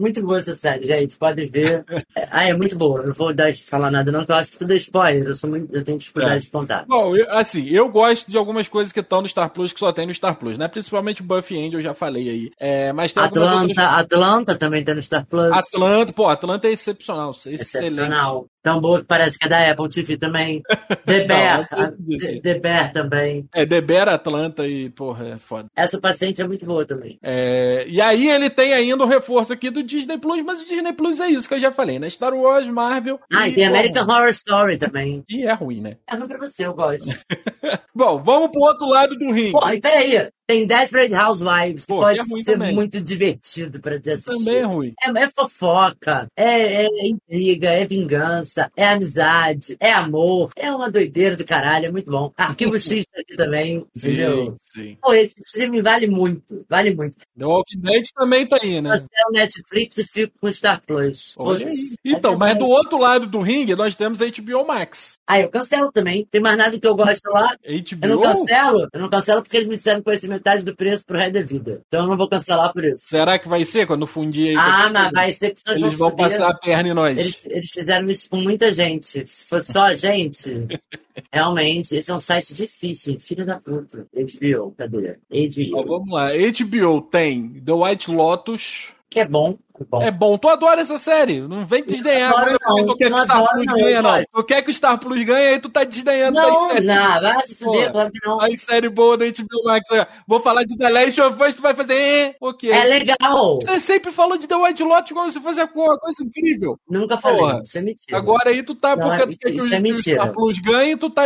[0.01, 1.17] Muito boa essa série, gente.
[1.17, 1.85] Pode ver.
[2.33, 3.01] Ah, é muito boa.
[3.01, 5.27] Eu não vou dar, falar nada, não, que eu acho que tudo é spoiler.
[5.27, 6.39] Eu, sou muito, eu tenho dificuldade É.
[6.39, 6.85] de contar.
[6.87, 9.91] Bom, eu- assim, eu gosto de algumas coisas que estão no Star Plus que só
[9.93, 10.69] tem no Star Plus, né?
[10.69, 12.51] Principalmente o Buffy Angel, eu já falei aí.
[12.61, 13.79] É, mas tem Atlanta, outras...
[13.79, 15.51] Atlanta também tem no Star Plus.
[15.51, 17.61] Atlanta, pô, Atlanta é excepcional, excelente.
[17.63, 18.47] Excepcional.
[18.62, 20.61] Tão boa que parece que é da Apple TV também.
[21.07, 21.66] The Bear.
[21.70, 22.40] a- disse.
[22.42, 23.49] The, Bear também.
[23.55, 25.68] É, The Bear, Atlanta e, porra, é foda.
[25.75, 27.18] Essa paciente é muito boa também.
[27.23, 30.92] É, e aí ele tem ainda o reforço aqui do Disney Plus, mas o Disney
[30.92, 32.09] Plus é isso que eu já falei, né?
[32.11, 33.18] Star Wars, Marvel.
[33.33, 35.25] Ah, e tem porra, American Horror Story também.
[35.29, 35.96] E é ruim, né?
[36.07, 37.07] É ruim pra você, eu gosto.
[37.94, 39.53] Bom, vamos pro outro lado do ringue.
[39.53, 40.29] Pô, e peraí.
[40.51, 42.75] Tem Desperate Housewives, Pô, pode é ser também.
[42.75, 44.45] muito divertido pra te assistir.
[44.45, 44.95] Também é ruim.
[45.01, 51.37] É, é fofoca, é, é intriga, é vingança, é amizade, é amor, é uma doideira
[51.37, 52.33] do caralho, é muito bom.
[52.37, 54.57] Arquivo X tá aqui também, entendeu?
[54.59, 54.99] Sim, sim.
[55.01, 57.15] Pô, esse streaming vale muito, vale muito.
[57.39, 58.99] The Walking Dead também tá aí, né?
[58.99, 61.33] Você é o Netflix e fico com o Star Plus.
[61.37, 61.95] Olha aí.
[62.05, 65.15] Então, mas do outro lado do ringue, nós temos a HBO Max.
[65.29, 66.27] Ah, eu cancelo também.
[66.29, 67.57] Tem mais nada que eu gosto lá.
[67.63, 68.23] Eu não HBO?
[68.23, 68.89] cancelo.
[68.93, 71.83] Eu não cancelo porque eles me disseram ser metade do preço pro resto da vida.
[71.87, 73.03] Então eu não vou cancelar por isso.
[73.05, 74.57] Será que vai ser quando fundir aí?
[74.57, 77.18] Ah, mas vai ser que Eles vão passar a perna em nós.
[77.18, 79.26] Eles, eles fizeram isso com muita gente.
[79.26, 80.50] Se fosse só a gente,
[81.33, 84.07] realmente, esse é um site difícil, filho da puta.
[84.14, 85.18] HBO, cadê?
[85.31, 85.87] Ó, HBO.
[85.87, 86.31] vamos lá.
[86.31, 88.92] HBO tem The White Lotus.
[89.09, 90.03] Que é bom, bom.
[90.03, 90.37] É bom.
[90.38, 91.40] Tu adora essa série.
[91.40, 92.87] Não vem desdenhar agora porque não.
[92.87, 94.23] tu quer que Não o Star Plus não, ganhe, eu não.
[94.33, 96.87] Tu quer que o Star Plus ganhe, aí tu tá desdenhando das Não, séries.
[96.87, 98.40] não, vai se fuder, que não.
[98.40, 99.88] Aí série boa da HBO Max.
[100.27, 101.95] Vou falar de The Last of Us, tu vai fazer...
[101.95, 102.71] Eh, ok.
[102.71, 103.59] É legal.
[103.61, 106.79] Você sempre falou de The White Lotus como se fosse uma coisa incrível.
[106.88, 107.62] Nunca falei, Porra.
[107.64, 108.19] isso é mentira.
[108.19, 110.21] Agora aí tu tá, Não, porque tu quer que é o mentira.
[110.23, 111.25] Star Plus ganhe, tu tá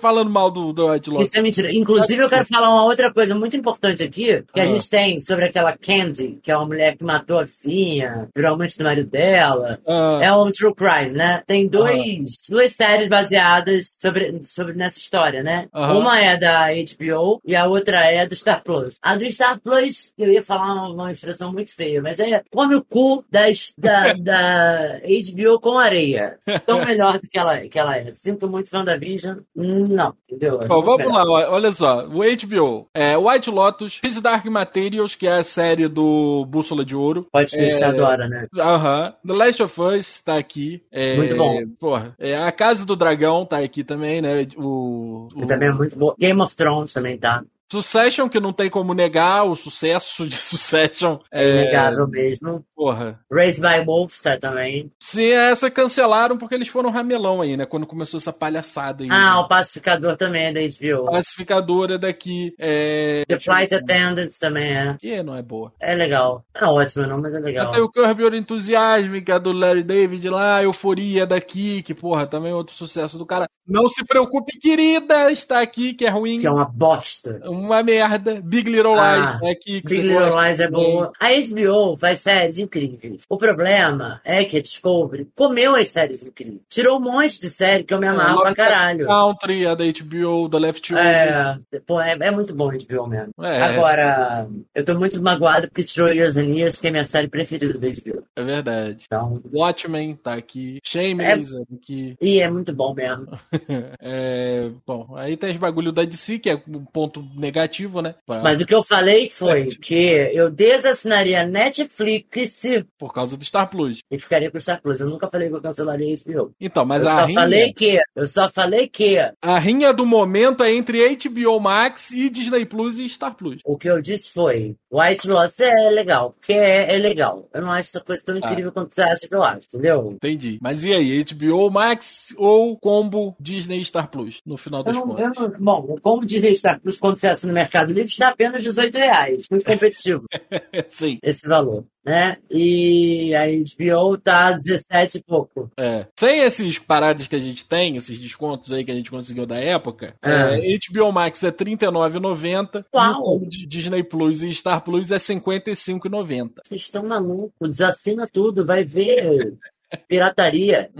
[0.00, 1.28] falando mal do The White Lotus.
[1.28, 1.72] Isso é mentira.
[1.74, 4.66] Inclusive, eu quero falar uma outra coisa muito importante aqui, que a Ah.
[4.66, 7.95] gente tem sobre aquela Candy, que é uma mulher que matou a vizinha,
[8.34, 9.78] virou amante do marido dela.
[9.86, 11.42] Ah, É um true crime, né?
[11.46, 15.68] Tem dois, duas séries baseadas sobre, sobre nessa história, né?
[15.74, 15.98] Aham.
[15.98, 18.98] Uma é da HBO e a outra é do Star Plus.
[19.02, 22.74] A do Star Plus, eu ia falar uma, uma expressão muito feia, mas é come
[22.74, 26.38] o cu das, da, da HBO com areia.
[26.64, 28.12] Tão melhor do que ela, que ela é.
[28.14, 29.38] Sinto muito WandaVision.
[29.54, 30.58] Não, entendeu?
[30.66, 32.06] Bom, vamos lá, olha só.
[32.06, 32.88] O HBO.
[32.94, 37.26] É, White Lotus, His Dark Materials, que é a série do Bússola de Ouro.
[37.30, 38.46] Pode ser que você É, adora, né?
[38.56, 39.14] Aham.
[39.26, 40.82] The Last of Us tá aqui.
[40.90, 41.66] É, Muito bom.
[41.78, 42.14] Porra.
[42.18, 44.46] É, a Casa do Dragão tá aqui também, né?
[44.56, 46.14] O, o também é muito boa.
[46.18, 47.42] Game of Thrones também tá.
[47.82, 51.18] Succession, que não tem como negar o sucesso de Succession.
[51.30, 52.64] É inegável mesmo.
[52.74, 53.20] Porra.
[53.30, 54.90] Raised by Wolves tá também.
[55.00, 57.66] Se essa cancelaram porque eles foram ramelão aí, né?
[57.66, 59.10] Quando começou essa palhaçada aí.
[59.10, 59.40] Ah, né?
[59.40, 61.06] o Pacificador também é da HBO.
[61.06, 62.54] Classificadora daqui.
[62.58, 63.24] É...
[63.28, 64.96] The Flight Attendants também é.
[64.98, 65.72] Que não é boa.
[65.80, 66.44] É legal.
[66.54, 67.70] É ótimo não, mas é legal.
[67.70, 72.26] tem o Curb Your Enthusiasm, que é do Larry David lá, Euforia daqui, que porra,
[72.26, 73.48] também é outro sucesso do cara.
[73.66, 76.40] Não se preocupe, querida, está aqui, que é ruim.
[76.40, 77.40] Que é uma bosta.
[77.44, 78.40] Um uma merda.
[78.42, 80.42] Big Little Ah, Lies é aqui que Big você Little.
[80.42, 81.12] Lies é boa.
[81.20, 83.22] A HBO faz séries incríveis.
[83.28, 86.60] O problema é que a Discovery comeu as séries incríveis.
[86.68, 89.06] Tirou um monte de série que eu me amarro pra Lovecraft caralho.
[89.06, 93.32] Country, a da HBO, The Left É, pô, é, é muito bom a HBO mesmo.
[93.42, 93.62] É.
[93.62, 97.78] Agora, eu tô muito magoado porque tirou Years and Years, que é minha série preferida
[97.78, 98.22] da HBO.
[98.36, 99.04] É verdade.
[99.06, 100.78] Então, Watchmen tá aqui.
[100.84, 102.16] Shameless é aqui.
[102.20, 103.26] e é muito bom mesmo.
[104.00, 108.14] É, bom, aí tem os bagulho da DC, que é um ponto negativo, né?
[108.26, 109.94] Pra- Mas o que eu falei foi que
[110.34, 112.62] eu desassinaria Netflix
[112.98, 113.98] Por causa do Star Plus.
[114.10, 115.00] e ficaria com o Star Plus.
[115.00, 116.52] Eu nunca falei que eu cancelaria HBO.
[116.60, 120.04] Então, mas eu a só rinha, falei que, eu só falei que a rinha do
[120.06, 123.60] momento é entre HBO Max e Disney Plus e Star Plus.
[123.64, 127.48] o que eu disse foi, White Lotus é legal, porque é, é legal.
[127.54, 128.38] Eu não acho essa coisa tão Ah.
[128.50, 130.12] incrível quanto você acha que eu acho, entendeu?
[130.12, 130.58] Entendi.
[130.60, 135.36] Mas e aí, HBO Max ou combo Disney Star Plus, no final das não, contas?
[135.38, 139.46] não, bom, como dizem Star Plus quando você no Mercado Livre, está apenas 18 reais.
[139.50, 140.24] Muito competitivo
[140.86, 142.36] Sim, esse valor, né?
[142.48, 145.68] E a HBO tá 17 e pouco.
[145.76, 146.06] é.
[146.16, 149.56] Sem esses paradas que a gente tem, esses descontos aí que a gente conseguiu da
[149.56, 150.56] época, Ah.
[150.56, 153.20] é, HBO Max é R$ 39,90 e Uau.
[153.20, 156.50] o combo de Disney Plus e Star Plus é R$ 55,90.
[156.66, 159.54] Vocês estão malucos, desassina tudo, vai ver
[160.08, 160.90] pirataria.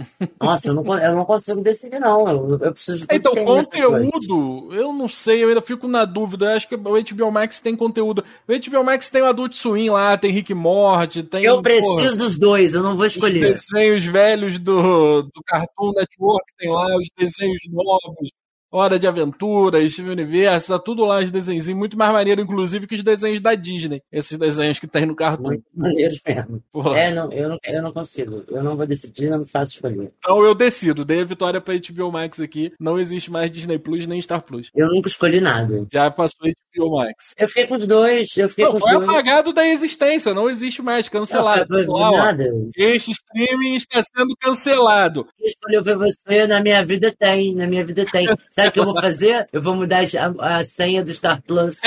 [0.41, 2.27] Nossa, eu não, eu não consigo decidir, não.
[2.27, 6.45] Eu, eu preciso de Então, conteúdo, eu não sei, eu ainda fico na dúvida.
[6.45, 8.23] Eu acho que o HBO Max tem conteúdo.
[8.47, 11.43] O HBO Max tem o Adult Swim lá, tem Rick e Morty, tem.
[11.43, 13.53] Eu porra, preciso dos dois, eu não vou os escolher.
[13.53, 18.29] desenhos velhos do, do Cartoon Network, tem lá os desenhos novos.
[18.77, 22.95] Hora de Aventura, Steven Universo, tá tudo lá, os desenhos muito mais maneiro, inclusive, que
[22.95, 24.01] os desenhos da Disney.
[24.11, 25.43] Esses desenhos que tem no Cartoon.
[25.43, 26.63] Muito maneiros mesmo.
[26.71, 26.97] Porra.
[26.97, 28.43] É, não, eu, não, eu não consigo.
[28.47, 30.11] Eu não vou decidir, não me faço escolher.
[30.19, 32.71] Então eu decido, dei a vitória pra HBO Max aqui.
[32.79, 34.69] Não existe mais Disney Plus nem Star Plus.
[34.75, 35.85] Eu nunca escolhi nada.
[35.91, 37.33] Já passou HBO Max.
[37.37, 39.09] Eu fiquei com os dois, eu fiquei Não, com os foi dois.
[39.09, 41.65] apagado da existência, não existe mais, cancelado.
[41.85, 42.45] Não, nada.
[42.75, 45.27] este streaming está sendo cancelado.
[45.37, 48.27] Quem escolheu foi você, na minha vida tem, na minha vida tem.
[48.51, 49.47] Sabe o que eu vou fazer?
[49.51, 50.03] Eu vou mudar
[50.39, 51.77] a, a senha do Star Plus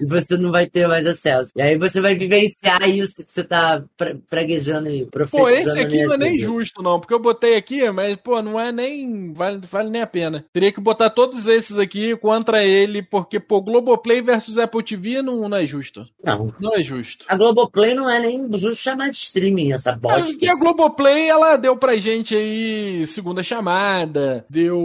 [0.00, 1.52] e você não vai ter mais acesso.
[1.56, 5.74] E aí você vai vivenciar isso que você tá pra- praguejando aí, Pô, profetizando esse
[5.76, 8.72] na aqui não é nem justo, não, porque eu botei aqui, mas, pô, não é
[8.72, 9.32] nem.
[9.32, 10.44] Vale, vale nem a pena.
[10.52, 15.48] Teria que botar todos esses aqui contra ele, porque, pô, Globoplay versus Apple TV não,
[15.48, 16.04] não é justo.
[16.22, 16.52] Não.
[16.60, 17.24] Não é justo.
[17.28, 20.24] A Globoplay não é nem justo chamar de streaming, essa bosta.
[20.24, 24.78] porque a Globoplay, ela deu pra gente aí segunda chamada, deu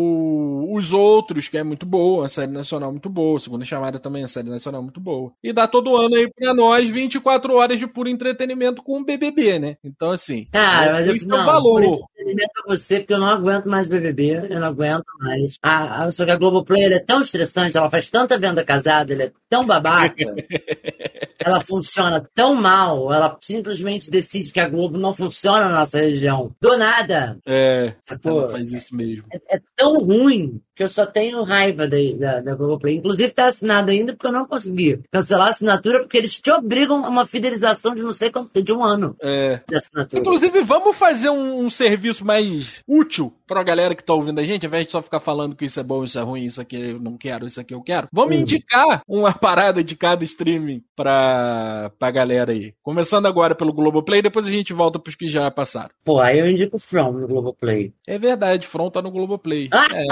[0.72, 4.28] os outros, que é muito boa, a série nacional muito boa, segunda chamada também, a
[4.28, 5.32] série nacional muito boa.
[5.44, 9.60] E dá todo ano aí pra nós 24 horas de puro entretenimento com o BBB,
[9.60, 9.78] né?
[9.84, 11.82] Então, assim, Cara, mas eu, esse é não, valor.
[11.82, 15.58] por entretenimento pra você, porque eu não aguento mais BBB, eu não aguento mais.
[15.62, 19.24] A, a, só que a Globoplay é tão estressante, ela faz tanta venda casada, ela
[19.24, 20.16] é tão babaca,
[21.40, 26.52] ela funciona tão mal, ela simplesmente decide que a Globo não funciona na nossa região.
[26.62, 27.38] Do nada.
[27.46, 29.26] É, Pô, ela faz isso mesmo.
[29.34, 32.96] é, é tão ruim que eu só tenho raiva da, da, da Globoplay.
[32.96, 37.06] Inclusive tá assinado ainda porque eu não consegui cancelar a assinatura porque eles te obrigam
[37.06, 39.62] a uma fidelização de não sei quanto, de um ano É.
[39.68, 40.20] de assinatura.
[40.22, 44.66] Inclusive, vamos fazer um, um serviço mais útil pra galera que tá ouvindo a gente,
[44.66, 46.92] ao invés de só ficar falando que isso é bom, isso é ruim, isso aqui
[46.92, 48.08] eu não quero, isso aqui eu quero.
[48.12, 48.40] Vamos Hum.
[48.42, 52.74] indicar uma parada de cada streaming pra, pra galera aí.
[52.82, 55.90] Começando agora pelo Globoplay, depois a gente volta pros que já passaram.
[56.06, 57.94] Pô, aí eu indico o From no Globoplay.
[58.08, 59.70] É verdade, Front tá no Globoplay.
[59.72, 59.82] Ah!
[59.94, 60.06] É.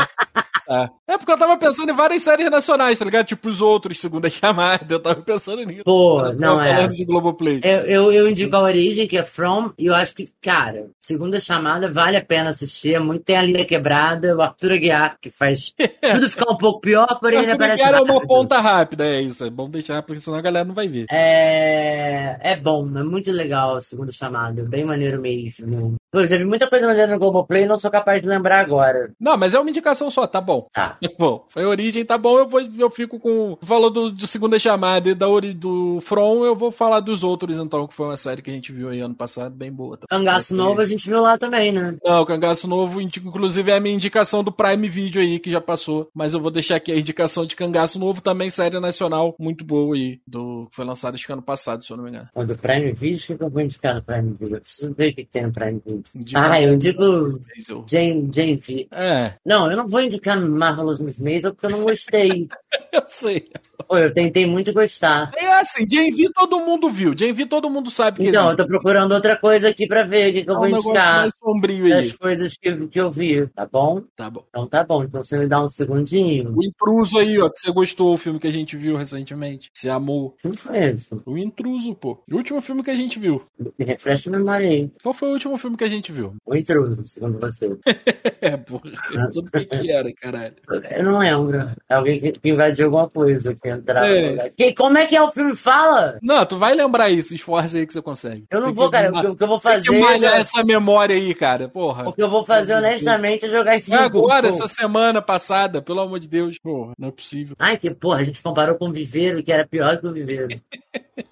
[0.69, 0.87] Tá.
[1.07, 3.25] É porque eu tava pensando em várias séries nacionais, tá ligado?
[3.25, 5.83] Tipo os outros, segunda chamada, eu tava pensando nisso.
[5.83, 6.85] Pô, Eu não é.
[6.85, 7.59] de Globoplay.
[7.63, 11.39] Eu, eu, eu indico a origem, que é From, e eu acho que, cara, segunda
[11.39, 12.93] chamada vale a pena assistir.
[12.93, 16.81] É muito tem a linha quebrada, o Arthur Aguiar, que faz tudo ficar um pouco
[16.81, 19.43] pior, porém ele aparece Aguiar é uma ponta rápida, é isso.
[19.43, 21.07] É bom deixar, porque senão a galera não vai ver.
[21.09, 25.95] É, é bom, é muito legal a segunda chamada, bem maneiro mesmo.
[26.11, 29.11] Pô, já vi muita coisa maneira no Globoplay e não sou capaz de lembrar agora.
[29.19, 30.58] Não, mas é uma indicação só, tá bom.
[30.73, 30.97] Tá.
[31.19, 32.37] Bom, foi origem, tá bom.
[32.39, 33.57] Eu, vou, eu fico com.
[33.61, 37.57] Falou do, do segunda chamada e da ori, do From, eu vou falar dos outros,
[37.57, 39.97] então, que foi uma série que a gente viu aí ano passado, bem boa.
[39.97, 40.05] Tá?
[40.09, 41.97] Cangaço Novo a gente viu lá também, né?
[42.03, 46.09] Não, Cangaço Novo, inclusive, é a minha indicação do Prime Video aí, que já passou.
[46.13, 49.95] Mas eu vou deixar aqui a indicação de Cangaço Novo, também série nacional, muito boa
[49.95, 50.19] aí.
[50.25, 52.29] Do, que foi lançada acho que ano passado, se eu não me engano.
[52.35, 54.55] Do Prime Video, o que eu vou indicar no Prime Video?
[54.57, 56.03] Eu preciso ver o que tem no Prime Video.
[56.15, 58.87] Indica- Ah, eu indico Eu- Jane, Jane V.
[58.91, 62.47] É, Não, eu não vou indicar Marvelous Miss Maisel porque eu não gostei.
[62.91, 63.49] eu sei.
[63.87, 65.31] Pô, eu tentei muito gostar.
[65.37, 67.13] É assim, JV todo mundo viu.
[67.15, 68.61] JV todo mundo sabe que Então, eu existe.
[68.63, 71.17] tô procurando outra coisa aqui pra ver o que, que eu um vou negócio indicar
[71.19, 71.91] mais sombrio aí.
[71.91, 74.01] das coisas que, que eu vi, tá bom?
[74.15, 74.43] Tá bom.
[74.49, 76.53] Então tá bom, então você me dá um segundinho.
[76.55, 79.69] O intruso aí, ó, que você gostou, o filme que a gente viu recentemente.
[79.73, 80.35] Você amou.
[80.43, 81.21] Não foi isso.
[81.25, 82.21] O intruso, pô.
[82.31, 83.41] O último filme que a gente viu.
[83.77, 84.91] Me refresca a memória aí.
[85.01, 86.35] Qual foi o último filme que a gente viu?
[86.45, 87.69] O intruso, segundo você.
[88.41, 88.89] É, porra.
[89.11, 90.09] Eu não soube o que, era,
[90.39, 90.55] caralho.
[90.91, 91.71] Eu não lembro.
[91.89, 94.07] Alguém que, que invadiu alguma coisa, que entrava.
[94.07, 94.49] É.
[94.49, 95.55] Que, como é que é o filme?
[95.55, 96.17] Fala!
[96.21, 98.45] Não, tu vai lembrar se esforça aí que você consegue.
[98.49, 99.09] Eu não Tem vou, que cara.
[99.09, 99.89] O que, que eu vou Tem fazer.
[99.89, 101.67] que malhar é- essa memória aí, cara.
[101.67, 102.07] Porra.
[102.09, 104.03] O que eu vou fazer, honestamente, é jogar É jogo.
[104.03, 106.57] agora, essa semana passada, pelo amor de Deus.
[106.61, 107.55] Porra, não é possível.
[107.59, 110.59] Ai, que porra, a gente comparou com o Viveiro, que era pior que o Viveiro.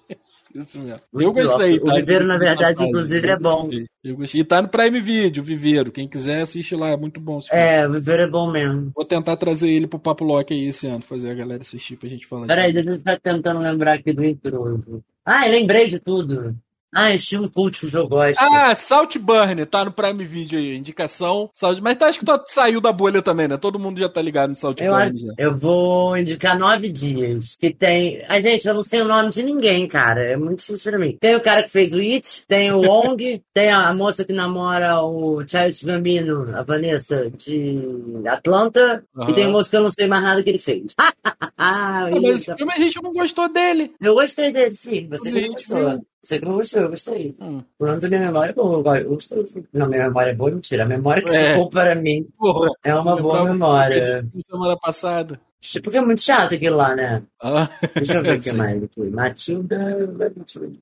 [0.58, 1.00] Isso mesmo.
[1.12, 1.92] Eu gostei, tá?
[1.92, 3.70] O Viveiro, na verdade, inclusive, é bom.
[4.02, 4.40] Eu gostei.
[4.40, 5.92] E tá no Prime Video, Viveiro.
[5.92, 6.88] Quem quiser, assiste lá.
[6.90, 7.64] É muito bom esse filme.
[7.64, 8.90] É, o Viveiro é bom mesmo.
[8.94, 12.08] Vou tentar trazer ele pro Papo Lock aí esse ano, fazer a galera assistir pra
[12.08, 15.02] gente falar Peraí, deixa eu ficar tentando lembrar aqui do intruso.
[15.24, 16.56] Ah, eu lembrei de tudo.
[16.94, 18.38] Ah, esse filme cult que eu gosto.
[18.40, 21.50] Ah, Salt Burn, tá no Prime Video aí, indicação.
[21.52, 21.80] Salt...
[21.80, 23.56] Mas tá, acho que tá, saiu da bolha também, né?
[23.56, 25.10] Todo mundo já tá ligado no Salt Eu, já.
[25.36, 27.56] eu vou indicar nove dias.
[27.56, 28.24] Que tem.
[28.28, 30.24] Ai, gente, eu não sei o nome de ninguém, cara.
[30.24, 31.16] É muito difícil pra mim.
[31.20, 35.02] Tem o cara que fez o It, tem o Wong, tem a moça que namora
[35.02, 37.82] o Charles Gambino, a Vanessa de
[38.26, 39.30] Atlanta, Aham.
[39.30, 40.94] e tem um moço que eu não sei mais nada que ele fez.
[41.56, 43.92] ah, mas esse filme a gente não gostou dele.
[44.00, 45.06] Eu gostei dele, sim.
[45.08, 45.90] Você não gostou.
[45.90, 46.06] viu?
[46.22, 47.36] Você que não gostou, eu gostei.
[47.40, 47.62] Hum.
[47.80, 48.98] Menos a minha memória é boa.
[48.98, 49.44] Eu gosto- eu.
[49.72, 50.82] Não, minha memória é boa, mentira.
[50.82, 51.52] A memória que É.
[51.52, 52.70] ficou para mim Porra.
[52.84, 54.28] é uma eu boa memória.
[54.46, 55.40] Semana passada.
[55.82, 57.22] Porque é muito chato aquilo lá, né?
[57.42, 59.00] Ah, Deixa eu ver o que mais aqui.
[59.10, 60.08] Matilda.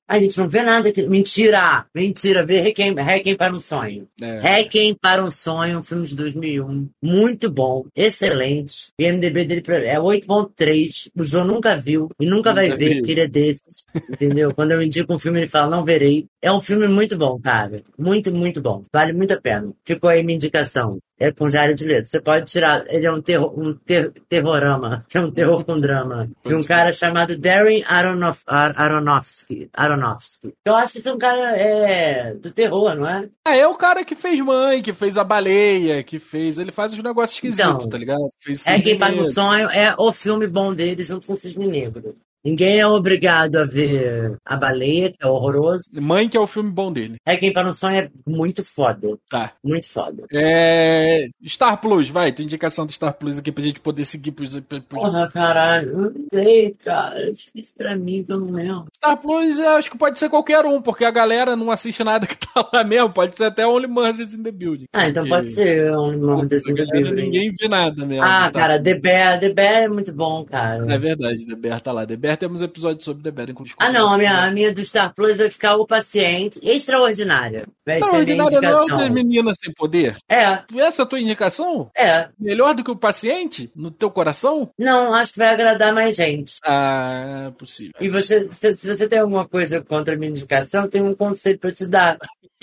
[0.07, 1.07] A gente não vê nada aqui.
[1.07, 1.85] Mentira!
[1.93, 2.45] Mentira!
[2.45, 4.07] Vê Requiem, Requiem para um Sonho.
[4.21, 4.39] É.
[4.39, 6.89] Requiem para um Sonho, um filme de 2001.
[7.01, 7.85] Muito bom.
[7.95, 8.91] Excelente.
[8.99, 11.09] O IMDB dele é 8.3.
[11.15, 12.95] O João nunca viu e nunca vai ver, vi.
[12.97, 13.85] porque ele é desses.
[14.09, 14.53] Entendeu?
[14.55, 16.27] Quando eu indico um filme, ele fala, não verei.
[16.41, 17.81] É um filme muito bom, cara.
[17.97, 18.83] Muito, muito bom.
[18.93, 19.71] Vale muito a pena.
[19.83, 20.99] Ficou aí minha indicação.
[21.19, 22.07] É com Jared Leto.
[22.07, 22.85] Você pode tirar.
[22.87, 25.03] Ele é um, terror, um ter, terrorama.
[25.13, 26.27] É um terror com drama.
[26.45, 29.67] De um cara chamado Darren Aronof, Ar- Aronofsky.
[29.73, 30.53] Aronofsky.
[30.63, 33.27] Eu acho que esse é um cara é, do terror, não é?
[33.43, 36.59] Ah, é o cara que fez Mãe, que fez A Baleia, que fez...
[36.59, 38.29] Ele faz uns negócios esquisitos, Então, tá ligado?
[38.39, 39.69] Fez É quem paga o sonho.
[39.71, 42.15] É o filme bom dele junto com o Cisne Negro.
[42.47, 45.89] Ninguém é obrigado a ver A Baleia, que é horroroso.
[45.93, 47.17] Mãe, que é o filme bom dele.
[47.25, 49.17] É quem para um sonho é muito foda.
[49.29, 49.51] Tá.
[49.61, 50.23] Muito foda.
[50.33, 51.27] É...
[51.45, 52.31] Star Plus, vai.
[52.31, 54.57] Tem indicação do Star Plus aqui pra gente poder seguir pros...
[54.61, 55.89] pros- Porra, caralho.
[55.89, 57.19] Eu não sei, cara.
[57.19, 58.85] É difícil pra mim que eu não lembro.
[58.95, 62.25] Star Plus, eu acho que pode ser qualquer um, porque a galera não assiste nada
[62.25, 63.09] que tá lá mesmo.
[63.11, 64.85] Pode ser até Only Murders in the Building.
[64.93, 67.23] Ah, então pode ser nome essa desse galera, Building.
[67.23, 68.23] Ninguém vê nada mesmo.
[68.23, 69.39] Ah, cara, The Bear.
[69.41, 70.85] The Bear é muito bom, cara.
[70.93, 72.05] É verdade, The Bear tá lá.
[72.05, 73.75] The Bear temos episódios sobre The Bear, inclusive.
[73.79, 76.59] Ah, não, a minha, a minha do Star Plus vai ficar O Paciente.
[76.63, 77.65] Extraordinária.
[77.85, 80.15] Vai Extraordinária não é meninas sem poder?
[80.29, 81.89] É, Essa é a tua indicação?
[81.95, 82.29] é.
[82.39, 83.71] Melhor do que o paciente?
[83.75, 84.69] No teu coração?
[84.77, 86.55] Não, acho que vai agradar mais gente.
[86.63, 87.93] Ah, é possível.
[87.99, 91.15] E você, se, se você tem alguma coisa contra a minha indicação, eu tenho um
[91.15, 92.17] conselho pra te dar.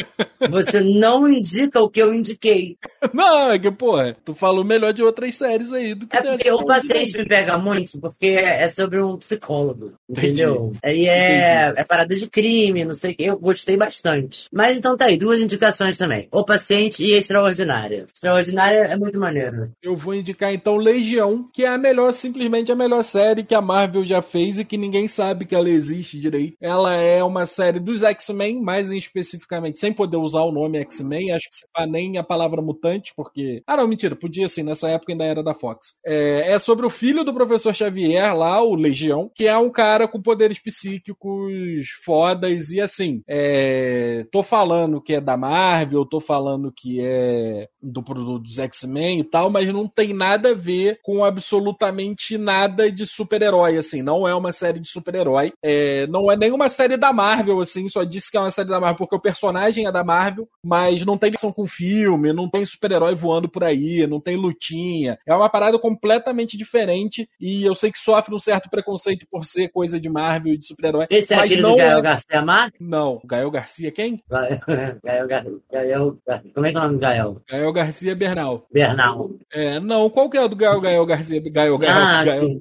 [0.51, 2.77] Você não indica o que eu indiquei.
[3.15, 6.55] Não, é que, porra, tu falou melhor de outras séries aí do que É dessa.
[6.55, 10.43] o paciente me pega muito, porque é sobre um psicólogo, Entendi.
[10.43, 10.73] entendeu?
[10.83, 14.49] Aí é, é parada de crime, não sei o que, eu gostei bastante.
[14.53, 16.29] Mas então tá aí, duas indicações também.
[16.33, 18.07] O paciente e Extraordinária.
[18.13, 19.71] Extraordinária é muito maneiro.
[19.83, 23.61] Eu vou indicar então Legião, que é a melhor, simplesmente a melhor série que a
[23.61, 26.57] Marvel já fez e que ninguém sabe que ela existe direito.
[26.61, 31.49] Ela é uma série dos X-Men, mais especificamente, sem poder usar o nome X-Men, acho
[31.51, 33.63] que se nem a palavra mutante, porque.
[33.67, 35.97] Ah, não, mentira, podia sim, nessa época ainda era da Fox.
[36.07, 40.09] É, é sobre o filho do professor Xavier lá, o Legião, que é um cara
[40.09, 43.23] com poderes psíquicos fodas e assim.
[43.29, 49.21] É, tô falando que é da Marvel, tô falando que é do produto dos X-Men
[49.21, 54.01] e tal, mas não tem nada a ver com absolutamente nada de super-herói, assim.
[54.01, 55.53] Não é uma série de super-herói.
[55.63, 57.87] É, não é nenhuma série da Marvel, assim.
[57.91, 61.05] Só disse que é uma série da Marvel porque o personagem é da Marvel, mas
[61.05, 65.19] não tem ligação com filme, não tem super-herói voando por aí, não tem lutinha.
[65.27, 69.69] É uma parada completamente diferente e eu sei que sofre um certo preconceito por ser
[69.69, 71.07] coisa de Marvel e de super-herói.
[71.11, 72.81] Esse é Mas aquele não do Gael é- Garcia Marques?
[72.81, 74.23] Não, Gael Garcia quem?
[74.31, 76.19] Gael, Gael, Gael, Gael,
[76.55, 77.43] como é que é o nome do Gael?
[77.51, 78.67] Gael Garcia Bernal.
[78.73, 79.31] Bernal.
[79.53, 81.41] É, não, qual que é o do Gael, Gael Garcia?
[81.41, 82.61] Gael, Gael, Ah, Gael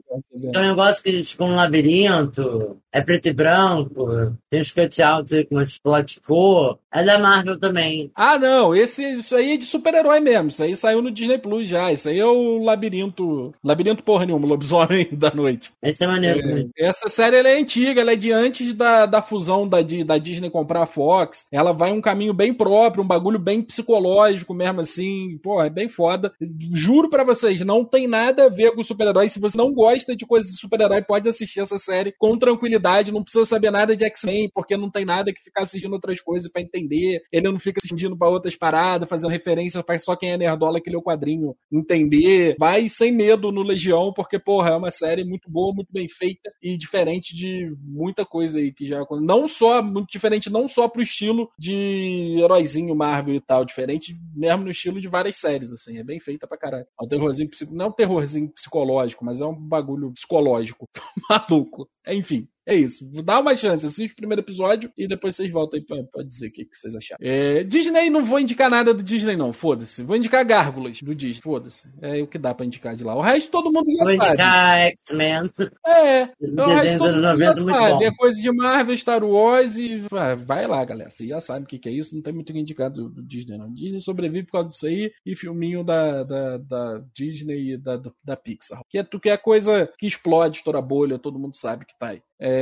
[0.53, 2.77] É um negócio que, tipo, um labirinto.
[2.93, 6.77] É preto e branco, tem uns cutouts aí com umas plot cor.
[6.93, 8.11] É da Marvel também.
[8.13, 10.49] Ah, não, esse, isso aí é de super-herói mesmo.
[10.49, 11.91] Isso aí saiu no Disney Plus já.
[11.91, 13.51] Isso aí é o Labirinto.
[13.63, 15.71] Labirinto porra nenhuma, Lobisomem da Noite.
[15.81, 16.69] Esse é maneiro também.
[16.77, 20.83] Essa série é antiga, ela é de antes da, da fusão da, da Disney comprar
[20.83, 21.47] a Fox.
[21.51, 25.39] Ela vai um caminho bem próprio, um bagulho bem psicológico mesmo assim.
[25.41, 26.31] Pô, é bem foda.
[26.71, 29.27] Juro pra vocês, não tem nada a ver com super-herói.
[29.29, 32.82] Se você não gosta de coisas de super-herói, pode assistir essa série com tranquilidade.
[33.11, 36.51] Não precisa saber nada de X-Men, porque não tem nada que ficar assistindo outras coisas
[36.51, 37.21] pra entender.
[37.31, 40.89] Ele não fica assistindo pra outras paradas, fazendo referência pra só quem é nerdola que
[40.89, 42.55] lê o quadrinho entender.
[42.59, 46.51] Vai sem medo no Legião, porque, porra, é uma série muito boa, muito bem feita
[46.61, 49.03] e diferente de muita coisa aí que já.
[49.21, 54.65] Não só, muito diferente, não só pro estilo de heróizinho Marvel e tal, diferente mesmo
[54.65, 55.97] no estilo de várias séries, assim.
[55.97, 56.85] É bem feita pra caralho.
[56.99, 60.87] É um terrorzinho, não é um terrorzinho psicológico, mas é um bagulho psicológico.
[61.29, 61.89] Maluco.
[62.07, 62.47] Enfim.
[62.65, 63.09] É isso.
[63.23, 63.85] Dá uma chance.
[63.85, 66.77] Assiste o primeiro episódio e depois vocês voltam aí pra, pra dizer o que, que
[66.77, 67.19] vocês acharam.
[67.21, 69.51] É, Disney, não vou indicar nada do Disney, não.
[69.51, 70.03] Foda-se.
[70.03, 71.41] Vou indicar Gárgulas do Disney.
[71.41, 71.93] Foda-se.
[72.01, 73.15] É o que dá pra indicar de lá.
[73.15, 74.25] O resto todo mundo já Vou sabe.
[74.27, 75.51] indicar X-Men.
[75.85, 76.29] É.
[76.41, 77.91] Então, o resto todo mundo já 90 muito sabe.
[77.93, 78.03] bom.
[78.03, 80.03] É coisa de Marvel, Star Wars e.
[80.11, 81.09] ah, vai lá, galera.
[81.09, 82.15] Você já sabe o que, que é isso.
[82.15, 83.71] Não tem muito o que indicar do, do Disney, não.
[83.71, 88.37] Disney sobrevive por causa disso aí e filminho da, da, da Disney e da, da
[88.37, 88.81] Pixar.
[88.89, 92.21] Que é, que é coisa que explode, estoura bolha, todo mundo sabe que tá aí.
[92.39, 92.52] É,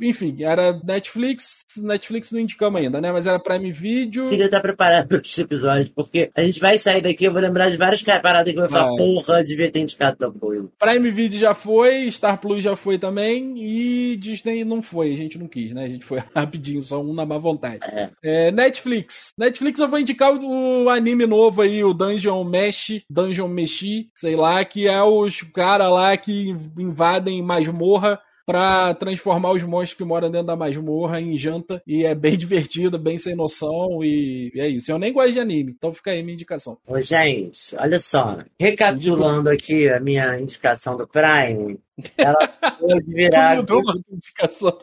[0.00, 1.60] enfim, era Netflix.
[1.78, 3.12] Netflix não indicamos ainda, né?
[3.12, 4.28] Mas era Prime Video.
[4.28, 7.70] Queria estar preparado para esses episódios, porque a gente vai sair daqui, eu vou lembrar
[7.70, 8.96] de várias paradas que eu vou falar, Vai.
[8.96, 10.68] porra, devia ter indicado coisa.
[10.78, 15.38] Prime Video já foi, Star Plus já foi também e Disney não foi, a gente
[15.38, 15.84] não quis, né?
[15.84, 17.84] A gente foi rapidinho, só um na má vontade.
[17.84, 18.10] É.
[18.22, 19.30] É, Netflix.
[19.38, 24.36] Netflix eu vou indicar o, o anime novo aí, o Dungeon Mesh, Dungeon Meshi, sei
[24.36, 30.30] lá, que é os cara lá que invadem masmorra pra transformar os monstros que moram
[30.30, 34.68] dentro da masmorra em janta e é bem divertido, bem sem noção e, e é
[34.68, 34.90] isso.
[34.90, 36.78] Eu nem gosto de anime, então fica aí minha indicação.
[36.86, 38.38] Ô, gente, olha só.
[38.58, 41.78] Recapitulando aqui a minha indicação do Prime,
[42.16, 43.56] ela pode virar.
[43.56, 44.78] Tu mudou uma indicação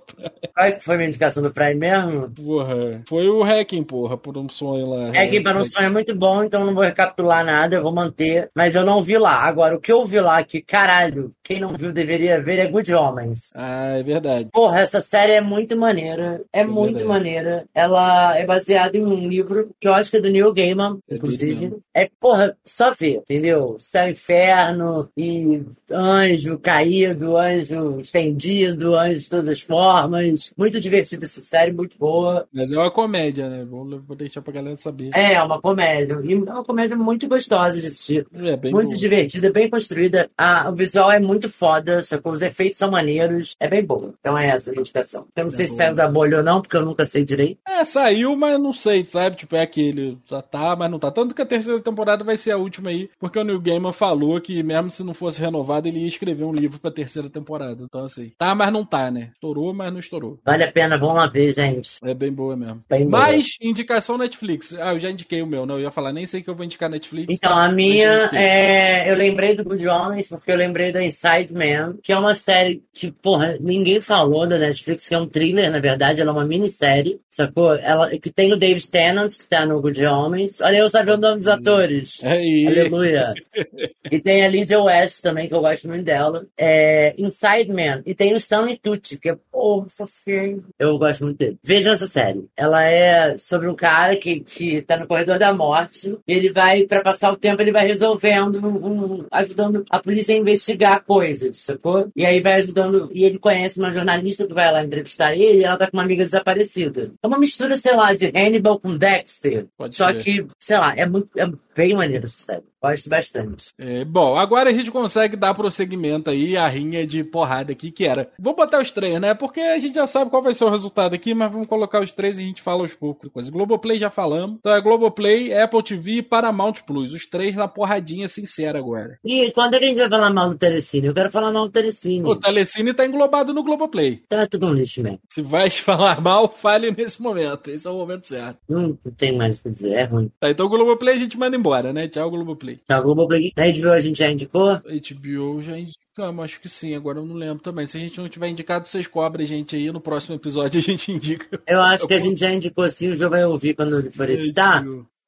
[0.53, 2.29] Qual é que foi a minha indicação do Prime mesmo?
[2.29, 5.09] Porra, foi o Hacking, porra, por um sonho lá.
[5.13, 7.93] É que para um sonho é muito bom, então não vou recapitular nada, eu vou
[7.93, 8.49] manter.
[8.55, 9.41] Mas eu não vi lá.
[9.43, 12.93] Agora, o que eu vi lá, que caralho, quem não viu deveria ver, é Good
[12.93, 13.51] Homens.
[13.55, 14.49] Ah, é verdade.
[14.51, 16.41] Porra, essa série é muito maneira.
[16.51, 17.07] É, muito verdade.
[17.07, 17.65] maneira.
[17.73, 21.15] Ela é baseada em um livro que eu acho que é do Neil Gaiman, É
[21.15, 21.77] inclusive.
[21.93, 23.75] É, porra, só ver, entendeu?
[23.79, 25.61] Céu inferno e
[25.91, 26.57] anjo
[27.03, 30.53] caído, anjo estendido, anjo de todas as formas.
[30.57, 32.47] Muito divertida essa série, muito boa.
[32.53, 33.65] Mas é uma comédia, né?
[33.65, 35.09] Vou, vou deixar pra galera saber.
[35.13, 36.19] É, uma comédia.
[36.23, 38.25] E é uma comédia muito gostosa de assistir.
[38.33, 38.99] É, bem muito boa.
[38.99, 40.29] divertida, bem construída.
[40.37, 42.33] Ah, o visual é muito foda, sacou?
[42.33, 43.55] Os efeitos são maneiros.
[43.59, 44.13] É bem boa.
[44.19, 45.25] Então é essa a indicação.
[45.35, 45.85] Eu não sei se boa.
[45.85, 47.59] saiu da bolha ou não, porque eu nunca sei direito.
[47.67, 49.35] É, saiu, mas não sei, sabe?
[49.35, 50.17] Tipo, é aquele.
[50.29, 51.11] Já tá, mas não tá.
[51.11, 54.39] Tanto que a terceira temporada vai ser a última aí, porque o Neil Gaiman falou
[54.39, 57.83] que mesmo se não fosse renovado, ele ia escrever um livro pra terceira temporada.
[57.83, 59.31] Então, assim, tá, mas não tá, né?
[59.33, 60.39] Estourou, mas não estourou.
[60.45, 61.97] Vale a pena, vamos lá ver, gente.
[62.03, 62.83] É bem boa mesmo.
[62.89, 63.23] Bem boa.
[63.23, 64.73] Mas, indicação Netflix.
[64.79, 65.75] Ah, eu já indiquei o meu, não.
[65.75, 67.35] Eu ia falar, nem sei que eu vou indicar Netflix.
[67.35, 69.09] Então, a minha é.
[69.09, 72.83] Eu lembrei do Good Homens porque eu lembrei da Inside Man, que é uma série
[72.93, 76.45] que, porra, ninguém falou da Netflix, que é um thriller, na verdade, ela é uma
[76.45, 77.73] minissérie, sacou?
[77.75, 80.61] Ela, que tem o David Tennant, que tá no Good Homens.
[80.61, 82.23] Olha, eu sabia o nome dos atores.
[82.23, 82.67] Aí.
[82.67, 83.33] Aleluia.
[84.11, 86.45] e tem a Lydia West também, que eu gosto muito dela.
[86.57, 86.82] É,
[87.17, 88.01] Inside Man.
[88.05, 90.63] E tem o Stanley Tucci, que é, pô, fofinho.
[90.79, 91.57] Eu gosto muito dele.
[91.63, 92.45] Vejam essa série.
[92.55, 96.17] Ela é sobre um cara que, que tá no corredor da morte.
[96.27, 100.37] E ele vai, pra passar o tempo, ele vai resolvendo, um- ajudando a polícia a
[100.39, 102.09] investigar coisas, sacou?
[102.15, 103.09] E aí vai ajudando.
[103.13, 106.03] E ele conhece uma jornalista que vai lá entrevistar ele e ela tá com uma
[106.03, 107.11] amiga desaparecida.
[107.21, 109.67] É uma mistura, sei lá, de Hannibal com Dexter.
[109.77, 110.23] Pode Só ser.
[110.23, 111.29] que, sei lá, é muito.
[111.37, 112.63] É bem maneiro essa série.
[112.83, 113.67] Gosto bastante.
[113.77, 118.05] É, bom, agora a gente consegue dar prosseguimento aí à rinha de porrada aqui, que
[118.05, 118.29] era.
[118.37, 119.33] Vou botar os três, né?
[119.33, 122.11] Porque a gente já sabe qual vai ser o resultado aqui, mas vamos colocar os
[122.11, 123.29] três e a gente fala aos poucos.
[123.31, 123.49] Coisa.
[123.49, 124.57] Globoplay já falamos.
[124.59, 127.13] Então é Globoplay, Apple TV e Paramount Plus.
[127.13, 129.17] Os três na porradinha sincera agora.
[129.23, 131.07] E quando é que a gente vai falar mal do Telecine?
[131.07, 132.27] Eu quero falar mal do Telecine.
[132.27, 134.23] O Telecine tá englobado no Globoplay.
[134.27, 135.19] Tá tudo um lixo mesmo.
[135.29, 137.69] Se vai te falar mal, fale nesse momento.
[137.69, 138.59] Esse é o momento certo.
[138.67, 140.29] Não tem mais o que dizer, é ruim.
[140.37, 142.09] Tá, então o Globoplay a gente manda embora, né?
[142.09, 142.72] Tchau, Globoplay.
[142.87, 143.51] Tá, o Globoplay.
[143.55, 144.79] Na HBO a gente já indicou?
[144.79, 147.85] HBO já indicamos, acho que sim, agora eu não lembro também.
[147.85, 149.91] Se a gente não tiver indicado, vocês cobrem a gente aí.
[149.91, 151.59] No próximo episódio a gente indica.
[151.67, 154.29] Eu acho que a gente já indicou sim, o João vai ouvir quando ele for
[154.29, 154.83] editar.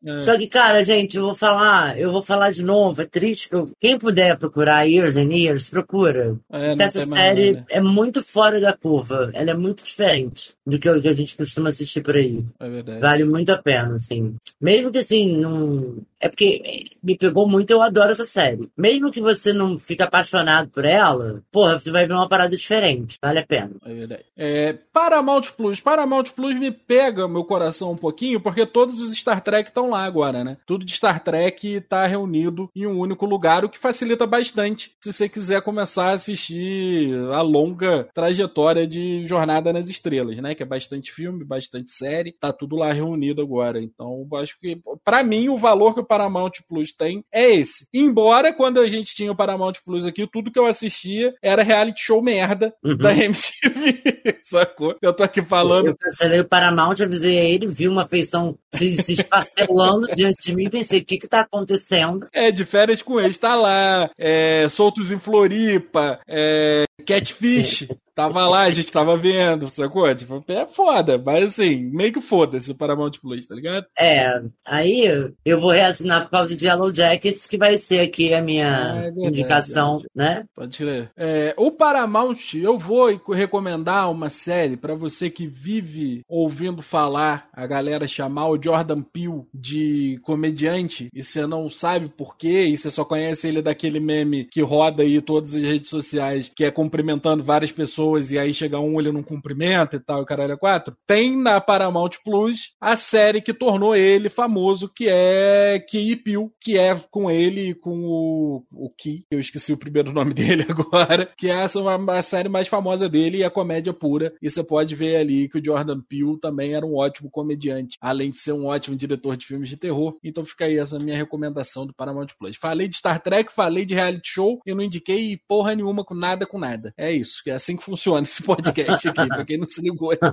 [0.07, 0.21] É.
[0.21, 3.49] Só que, cara, gente, eu vou falar, eu vou falar de novo, é triste.
[3.51, 6.35] eu- Quem puder procurar Years and Years, procura.
[6.53, 7.65] É, essa série nada.
[7.67, 9.31] é muito fora da curva.
[9.33, 12.45] Ela é muito diferente do que que a gente costuma assistir por aí.
[12.59, 12.99] É verdade.
[12.99, 14.35] Vale muito a pena, assim.
[14.61, 15.97] Mesmo que assim, não.
[16.25, 18.67] É porque me pegou muito, eu adoro essa série.
[18.75, 23.19] Mesmo que você não fique apaixonado por ela, porra, você vai ver uma parada diferente.
[23.21, 23.69] Vale a pena.
[23.85, 24.25] É verdade.
[24.35, 25.79] É, Paramount Plus.
[25.79, 30.03] Paramount Plus me pega meu coração um pouquinho, porque todos os Star Trek estão lá
[30.03, 30.57] agora, né?
[30.65, 35.13] Tudo de Star Trek tá reunido em um único lugar, o que facilita bastante se
[35.13, 40.55] você quiser começar a assistir a longa trajetória de Jornada nas Estrelas, né?
[40.55, 43.79] Que é bastante filme, bastante série, tá tudo lá reunido agora.
[43.79, 47.87] Então, acho que, pra mim, o valor que o Paramount Plus tem é esse.
[47.93, 52.01] Embora, quando a gente tinha o Paramount Plus aqui, tudo que eu assistia era reality
[52.05, 52.97] show merda Uhum.
[52.97, 54.95] da MTV, sacou?
[55.01, 55.87] Eu tô aqui falando.
[55.87, 60.55] Eu cancelei o Paramount, avisei a ele, vi uma feição se, se esfacelando diante de
[60.55, 62.27] mim, pensei, o que que tá acontecendo?
[62.33, 64.09] É, de férias com eles, tá lá.
[64.17, 66.19] É, soltos em Floripa.
[66.27, 67.87] É, Catfish.
[68.15, 70.13] Tava lá, a gente tava vendo, sacou?
[70.15, 73.85] Tipo, é foda, mas assim, meio que foda-se o Paramount Plus, tá ligado?
[73.97, 78.41] É, aí eu vou reassinar por causa de Yellow Jackets, que vai ser aqui a
[78.41, 80.09] minha Ah, é verdade, indicação, verdade.
[80.15, 80.45] né?
[80.55, 81.11] Pode crer.
[81.17, 87.67] É, o Paramount, eu vou recomendar uma série pra você que vive ouvindo falar a
[87.67, 92.89] galera chamar o Jordan Peele de comediante e você não sabe por quê e você
[92.89, 97.43] só conhece ele daquele meme que roda aí todas as redes sociais, que é cumprimentando
[97.43, 100.95] várias pessoas e aí chega um ele não cumprimenta e tal, e caralho é quatro.
[101.07, 106.77] Tem na Paramount Plus a série que tornou ele famoso, que é Key Peele, que
[106.77, 111.31] é com ele e com o, o Key, eu esqueci o primeiro nome dele agora,
[111.37, 114.33] que é uma, a série mais famosa dele e a comédia pura.
[114.41, 118.29] E você pode ver ali que o Jordan Peele também era um ótimo comediante, além
[118.29, 120.17] de ser um ótimo diretor de filmes de terror.
[120.23, 122.55] Então fica aí essa minha recomendação do Paramount Plus.
[122.55, 126.45] Falei de Star Trek, falei de reality show, eu não indiquei porra nenhuma com nada
[126.45, 126.93] com nada.
[126.97, 130.11] É isso, é assim que funciona esse podcast aqui, pra quem não se ligou.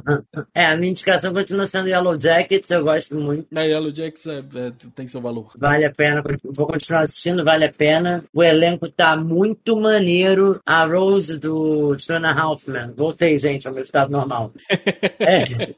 [0.55, 3.47] É, a minha indicação continua sendo Yellow Jackets, eu gosto muito.
[3.57, 5.51] A Yellow Jacks é- é- tem seu valor.
[5.57, 8.25] Vale a pena, vou continuar assistindo, vale a pena.
[8.35, 10.61] O elenco tá muito maneiro.
[10.67, 12.93] A Rose do Jonah Halfman.
[12.97, 14.53] Voltei, gente, ao meu estado normal.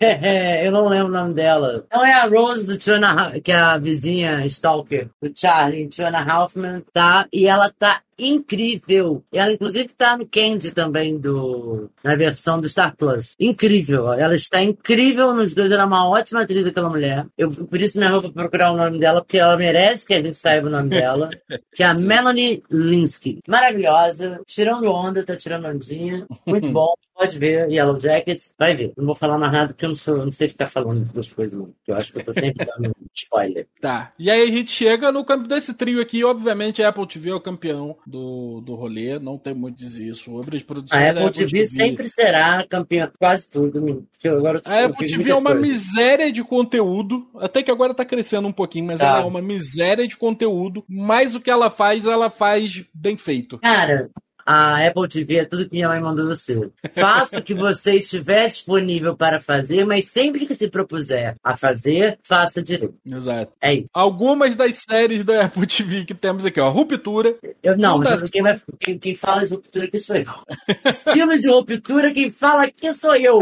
[0.01, 1.85] É, eu não lembro o nome dela.
[1.93, 6.83] Não é a Rose do Jonah, que é a vizinha Stalker do Charlie, Jonah Halfman,
[6.93, 7.27] tá?
[7.33, 9.25] E ela tá incrível.
[9.33, 13.37] Ela, inclusive, tá no Candy também, do, na versão do Star Plus.
[13.39, 14.13] Incrível.
[14.13, 15.71] Ela está incrível nos dois.
[15.71, 17.27] Ela é uma ótima atriz, aquela mulher.
[17.37, 20.21] Eu, por isso mesmo, eu vou procurar o nome dela, porque ela merece que a
[20.21, 21.31] gente saiba o nome dela.
[21.75, 23.41] Que é a Melanie Linsky.
[23.49, 24.41] Maravilhosa.
[24.47, 26.27] Tirando onda, tá tirando ondinha.
[26.47, 26.95] Muito bom.
[27.17, 27.71] Pode ver.
[27.71, 28.55] Yellow Jackets.
[28.59, 28.93] Vai ver.
[28.97, 31.33] Não vou falar mais nada, porque eu não, sou, eu não sei ficar falando das
[31.33, 31.73] coisas, não.
[31.87, 33.67] Eu acho que eu tô sempre dando spoiler.
[33.81, 34.11] Tá.
[34.19, 37.35] E aí a gente chega no campo desse trio aqui, obviamente a Apple TV é
[37.35, 41.27] o campeão do, do rolê, não tem muito a dizer sobre as produções A da
[41.27, 44.07] Apple TV sempre será campeã quase tudo.
[44.25, 45.69] Agora eu- A Apple TV é uma coisas.
[45.69, 49.07] miséria de conteúdo, até que agora tá crescendo um pouquinho, mas Tá.
[49.09, 53.59] ela é uma miséria de conteúdo, mas o que ela faz, ela faz bem feito.
[53.59, 54.11] Cara,
[54.47, 56.71] a Apple TV é tudo que minha mãe mandou você.
[56.93, 62.19] Faça o que você estiver disponível para fazer, mas sempre que se propuser a fazer,
[62.23, 62.95] faça direito.
[63.05, 63.53] Exato.
[63.61, 63.89] É isso.
[63.93, 68.43] Algumas das séries da Apple TV que temos aqui, ó, Ruptura, Eu, não, mas quem,
[68.43, 70.25] vai, quem, quem fala de ruptura aqui sou eu.
[70.85, 73.41] Estilo de ruptura, quem fala aqui sou eu.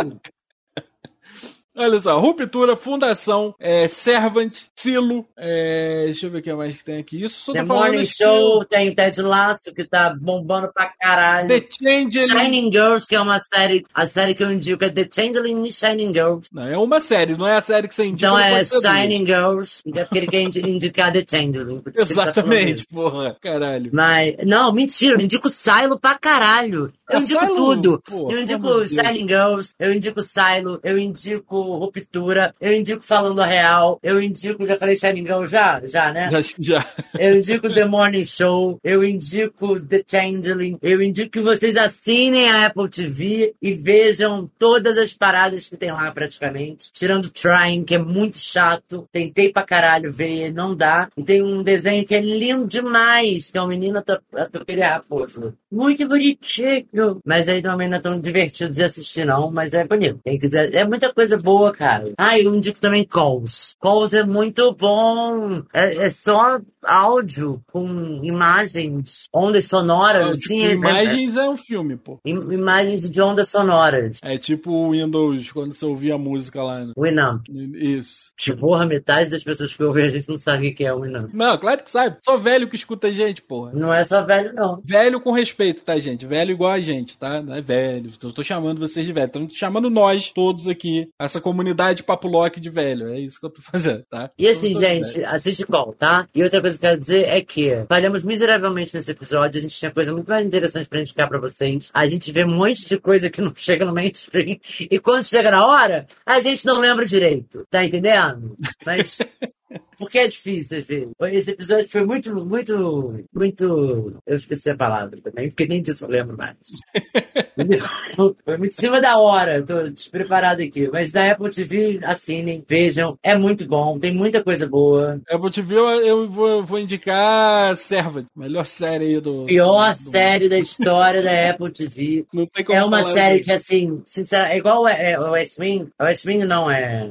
[1.74, 6.84] Olha só, Ruptura, Fundação, é, Servant, Silo, é, deixa eu ver o que mais que
[6.84, 7.22] tem aqui.
[7.24, 11.48] Isso só The falando Morning Show, tem o Ted Lasso, que tá bombando pra caralho.
[11.48, 12.28] The Changeling.
[12.28, 15.72] Shining Girls, que é uma série, a série que eu indico é The Changeling e
[15.72, 16.48] Shining Girls.
[16.52, 18.26] Não, é uma série, não é a série que você indica.
[18.26, 18.62] Então não é.
[18.64, 21.80] Shining Girls, é porque ele quer indi- indicar The Changeling.
[21.82, 22.86] que tá Exatamente, isso.
[22.92, 23.90] porra, caralho.
[23.94, 26.92] Mas, não, mentira, eu indico Silo pra caralho.
[27.10, 27.56] Eu É indico Silo?
[27.56, 28.02] tudo.
[28.30, 28.86] Eu indico.
[28.86, 34.66] Shining Girls, eu indico Silo, eu indico Ruptura, eu indico Falando a Real, eu indico,
[34.66, 35.80] já falei Girls já?
[35.86, 36.28] Já, né?
[36.30, 36.86] Já, já.
[37.18, 42.66] Eu indico The Morning Show, eu indico The Changeling, eu indico que vocês assinem a
[42.66, 46.90] Apple TV e vejam todas as paradas que tem lá praticamente.
[46.92, 49.08] Tirando Trying, que é muito chato.
[49.12, 51.08] Tentei pra caralho ver, não dá.
[51.16, 55.54] E tem um desenho que é lindo demais, que é um menino ato- atropelha raposo.
[55.72, 57.22] Muito bonitinho.
[57.24, 60.20] Mas aí também não é tão divertido de assistir, não, mas é bonito.
[60.22, 62.12] Quem quiser, é muita coisa boa, cara.
[62.18, 63.74] Ah, eu indico também Calls.
[63.80, 65.62] Calls é muito bom.
[65.72, 70.60] É, é só áudio com imagens, ondas sonoras, assim.
[70.60, 72.18] tipo, é- imagens é um filme, pô.
[72.24, 74.18] é- im- imagens de ondas sonoras.
[74.22, 76.84] É tipo o Windows, quando você ouvia a música lá.
[76.84, 76.92] né?
[76.96, 77.44] Winamp.
[77.74, 78.32] Isso.
[78.36, 81.30] Que porra, metade das pessoas que ouvem a gente não sabe o que é Winamp.
[81.32, 82.16] Não, claro que sabe.
[82.24, 83.72] Só velho que escuta a gente, porra.
[83.72, 84.80] Não é só velho, não.
[84.84, 86.26] Velho com respeito, tá, gente?
[86.26, 87.40] Velho igual a gente, tá?
[87.42, 88.10] Não é velho.
[88.22, 89.28] Eu tô chamando vocês de velho.
[89.30, 93.08] Tô chamando nós todos aqui, essa comunidade papuloque de velho.
[93.08, 94.30] É isso que eu tô fazendo, tá?
[94.38, 95.32] E assim, Somos todos gente, velhos.
[95.32, 96.26] assiste qual, tá?
[96.34, 99.58] E outra coisa que eu quero dizer é que falhamos miseravelmente nesse episódio.
[99.58, 101.90] A gente tinha coisa muito mais interessante pra indicar pra vocês.
[101.92, 104.58] A gente vê um monte de coisa que não chega no mainstream.
[104.80, 107.66] E quando chega na hora, a gente não lembra direito.
[107.70, 108.56] Tá entendendo?
[108.84, 109.18] Mas.
[109.98, 111.08] Porque é difícil, às vezes.
[111.20, 114.16] Esse episódio foi muito, muito, muito.
[114.26, 116.56] Eu esqueci a palavra também, porque nem disso eu lembro mais.
[118.44, 120.88] Foi muito em cima da hora, tô despreparado aqui.
[120.90, 125.20] Mas na Apple TV, assinem, vejam, é muito bom, tem muita coisa boa.
[125.28, 129.44] Apple TV, eu, eu vou, eu vou indicar Servant, melhor série aí do.
[129.46, 132.24] Pior do- série da história da Apple TV.
[132.32, 133.44] Não tem como É uma série disso.
[133.46, 135.88] que, assim, sinceramente, é igual é, é, o West Wing.
[136.00, 137.10] O West Wing não é.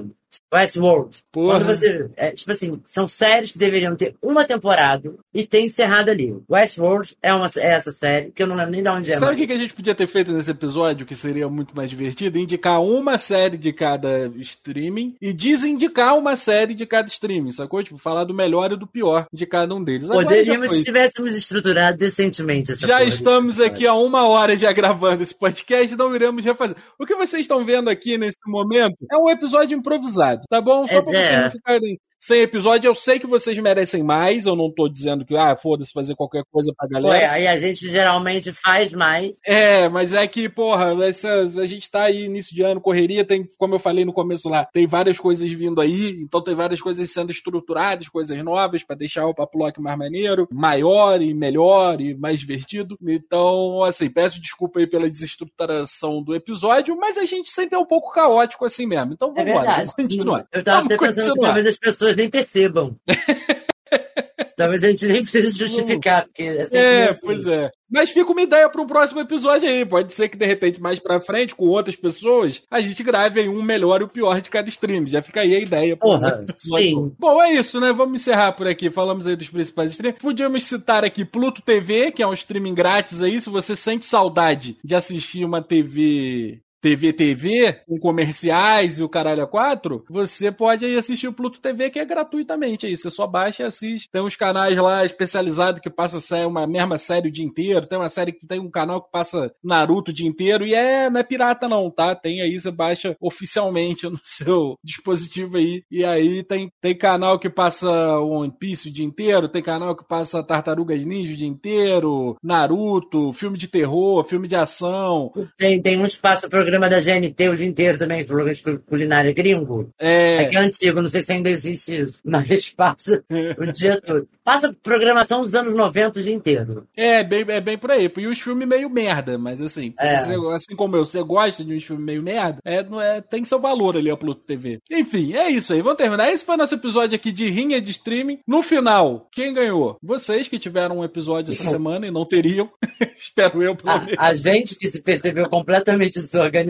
[0.53, 1.17] Westworld.
[1.31, 1.59] Porra.
[1.59, 2.09] Quando você.
[2.15, 6.35] É, tipo assim, são séries que deveriam ter uma temporada e tem encerrado ali.
[6.49, 9.17] Westworld é, uma, é essa série, que eu não lembro nem de onde é.
[9.17, 11.89] Sabe o que, que a gente podia ter feito nesse episódio, que seria muito mais
[11.89, 12.37] divertido?
[12.37, 17.83] Indicar uma série de cada streaming e desindicar uma série de cada streaming, sacou?
[17.83, 20.09] Tipo, falar do melhor e do pior de cada um deles.
[20.09, 24.71] Agora Poderíamos se tivéssemos estruturado decentemente essa Já porra estamos aqui há uma hora já
[24.71, 26.77] gravando esse podcast, não iremos refazer.
[26.99, 30.87] O que vocês estão vendo aqui nesse momento é um episódio improvisado, tá bom?
[30.87, 31.41] Só É, pra vocês é.
[31.41, 32.87] não ficarem sem episódio.
[32.87, 36.43] Eu sei que vocês merecem mais, eu não tô dizendo que, ah, foda-se fazer qualquer
[36.51, 37.17] coisa pra galera.
[37.17, 39.33] é, aí a gente geralmente faz mais.
[39.43, 43.45] É, mas é que, porra, essa, a gente tá aí início de ano, correria, tem,
[43.57, 47.09] como eu falei no começo lá, tem várias coisas vindo aí, então tem várias coisas
[47.11, 52.13] sendo estruturadas, coisas novas pra deixar o Papo Lock mais maneiro, maior e melhor e
[52.13, 52.97] mais divertido.
[53.01, 57.85] Então, assim, peço desculpa aí pela desestruturação do episódio, mas a gente sempre é um
[57.85, 59.13] pouco caótico assim mesmo.
[59.13, 60.45] Então É vamos continuar.
[60.51, 62.95] Eu tava vamos até pensando que talvez as pessoas nem percebam.
[64.55, 67.19] talvez a gente nem precise justificar, porque é É, assim.
[67.23, 67.69] pois é.
[67.89, 69.85] Mas fica uma ideia para um próximo episódio aí.
[69.85, 73.49] Pode ser que de repente mais pra frente, com outras pessoas, a gente grave aí
[73.49, 75.05] um melhor e o pior de cada stream.
[75.07, 75.97] Já fica aí a ideia.
[75.97, 77.11] Porra, sim.
[77.19, 77.91] Bom, é isso, né?
[77.91, 78.89] Vamos encerrar por aqui.
[78.89, 80.19] Falamos aí dos principais streams.
[80.21, 83.39] Podíamos citar aqui Pluto TV, que é um streaming grátis aí.
[83.39, 89.43] Se você sente saudade de assistir uma TV TV TV, com comerciais e o caralho
[89.43, 92.97] a quatro, você pode aí assistir o Pluto TV, que é gratuitamente aí.
[92.97, 94.09] Você só baixa e assiste.
[94.11, 96.17] Tem uns canais lá especializados que passa
[96.47, 97.85] uma mesma série o dia inteiro.
[97.85, 100.65] Tem uma série que tem um canal que passa Naruto o dia inteiro.
[100.65, 102.15] E é, não é pirata não, tá?
[102.15, 105.83] Tem aí, você baixa oficialmente no seu dispositivo aí.
[105.91, 110.07] E aí tem, tem canal que passa One Piece o dia inteiro, tem canal que
[110.07, 115.31] passa Tartarugas Ninja o dia inteiro, Naruto, filme de terror, filme de ação.
[115.57, 119.33] Tem, tem uns que passa programa da GNT o dia inteiro também, programa de culinária
[119.33, 119.89] gringo.
[119.99, 123.21] É É, que é antigo, não sei se ainda existe isso, mas passa
[123.57, 124.27] o dia todo.
[124.43, 126.87] Passa programação dos anos 90 o dia inteiro.
[126.95, 128.11] É, bem, é bem por aí.
[128.17, 130.17] E os filmes meio merda, mas assim, É.
[130.19, 133.43] você- assim como eu, você gosta de uns filmes meio merda, é, não é, tem
[133.45, 134.79] seu valor ali a Pluto TV.
[134.89, 135.81] Enfim, é isso aí.
[135.81, 136.31] Vamos terminar.
[136.31, 138.39] Esse foi nosso episódio aqui de rinha de streaming.
[138.47, 139.97] No final, quem ganhou?
[140.01, 142.69] Vocês que tiveram um episódio essa semana e não teriam.
[143.15, 144.15] Espero eu, pelo menos.
[144.17, 146.60] A, a gente que se percebeu completamente desorganizado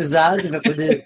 [0.49, 1.05] vai poder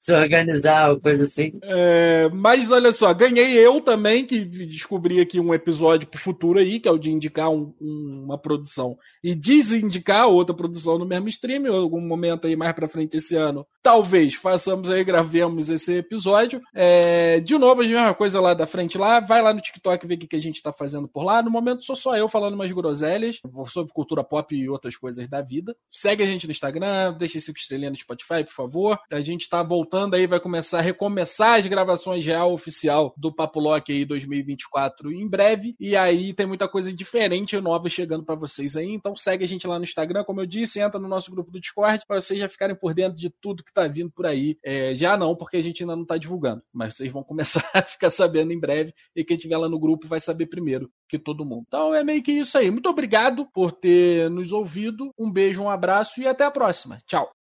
[0.00, 1.52] se organizar ou coisa assim.
[1.62, 6.80] É, mas olha só, ganhei eu também, que descobri aqui um episódio pro futuro aí,
[6.80, 11.28] que é o de indicar um- um- uma produção e desindicar outra produção no mesmo
[11.28, 13.66] stream, em algum momento aí mais pra frente esse ano.
[13.82, 16.60] Talvez façamos aí, gravemos esse episódio.
[16.74, 20.14] É, de novo, a mesma coisa lá da frente lá, vai lá no TikTok ver
[20.14, 21.42] o que, que a gente tá fazendo por lá.
[21.42, 23.38] No momento sou só eu falando umas groselhas
[23.68, 25.76] sobre cultura pop e outras coisas da vida.
[25.88, 28.98] Segue a gente no Instagram, deixa cinco estrelinhas no Spotify, por favor.
[29.12, 33.58] A gente tá voltando aí, vai começar a recomeçar as gravações real oficial do Papo
[33.58, 35.74] Lock aí 2024 em breve.
[35.80, 38.90] E aí tem muita coisa diferente e nova chegando pra vocês aí.
[38.90, 41.60] Então segue a gente lá no Instagram, como eu disse, entra no nosso grupo do
[41.60, 44.56] Discord pra vocês já ficarem por dentro de tudo que tá vindo por aí.
[44.64, 47.82] É, já não, porque a gente ainda não tá divulgando, mas vocês vão começar a
[47.82, 48.92] ficar sabendo em breve.
[49.14, 51.64] E quem tiver lá no grupo vai saber primeiro que todo mundo.
[51.66, 52.70] Então é meio que isso aí.
[52.70, 55.10] Muito obrigado por ter nos ouvido.
[55.18, 56.98] Um beijo, um abraço e até a próxima.
[57.06, 57.39] Tchau.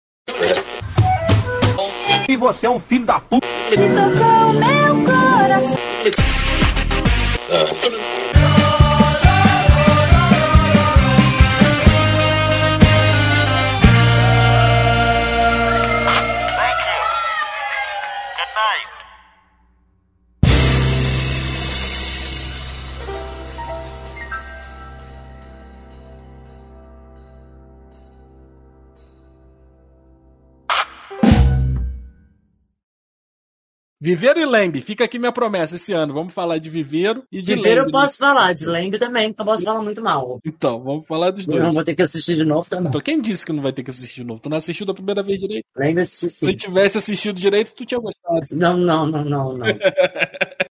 [2.43, 3.47] Você é um filho da puta.
[3.47, 5.79] tocou meu coração.
[34.03, 36.13] Viveiro e Lembe, fica aqui minha promessa esse ano.
[36.13, 37.93] Vamos falar de Viveiro e de Primeiro eu Lembe.
[37.93, 40.41] posso falar, de Lembre também, porque eu posso falar muito mal.
[40.45, 41.75] Então, vamos falar dos Eu não dois.
[41.75, 42.89] vou ter que assistir de novo também.
[42.89, 44.41] Então, quem disse que não vai ter que assistir de novo?
[44.41, 45.65] Tu não assistiu da primeira vez direito?
[45.77, 46.57] Lembre assistir Se sim.
[46.57, 48.45] tivesse assistido direito, tu tinha gostado.
[48.51, 49.67] Não, não, não, não, não.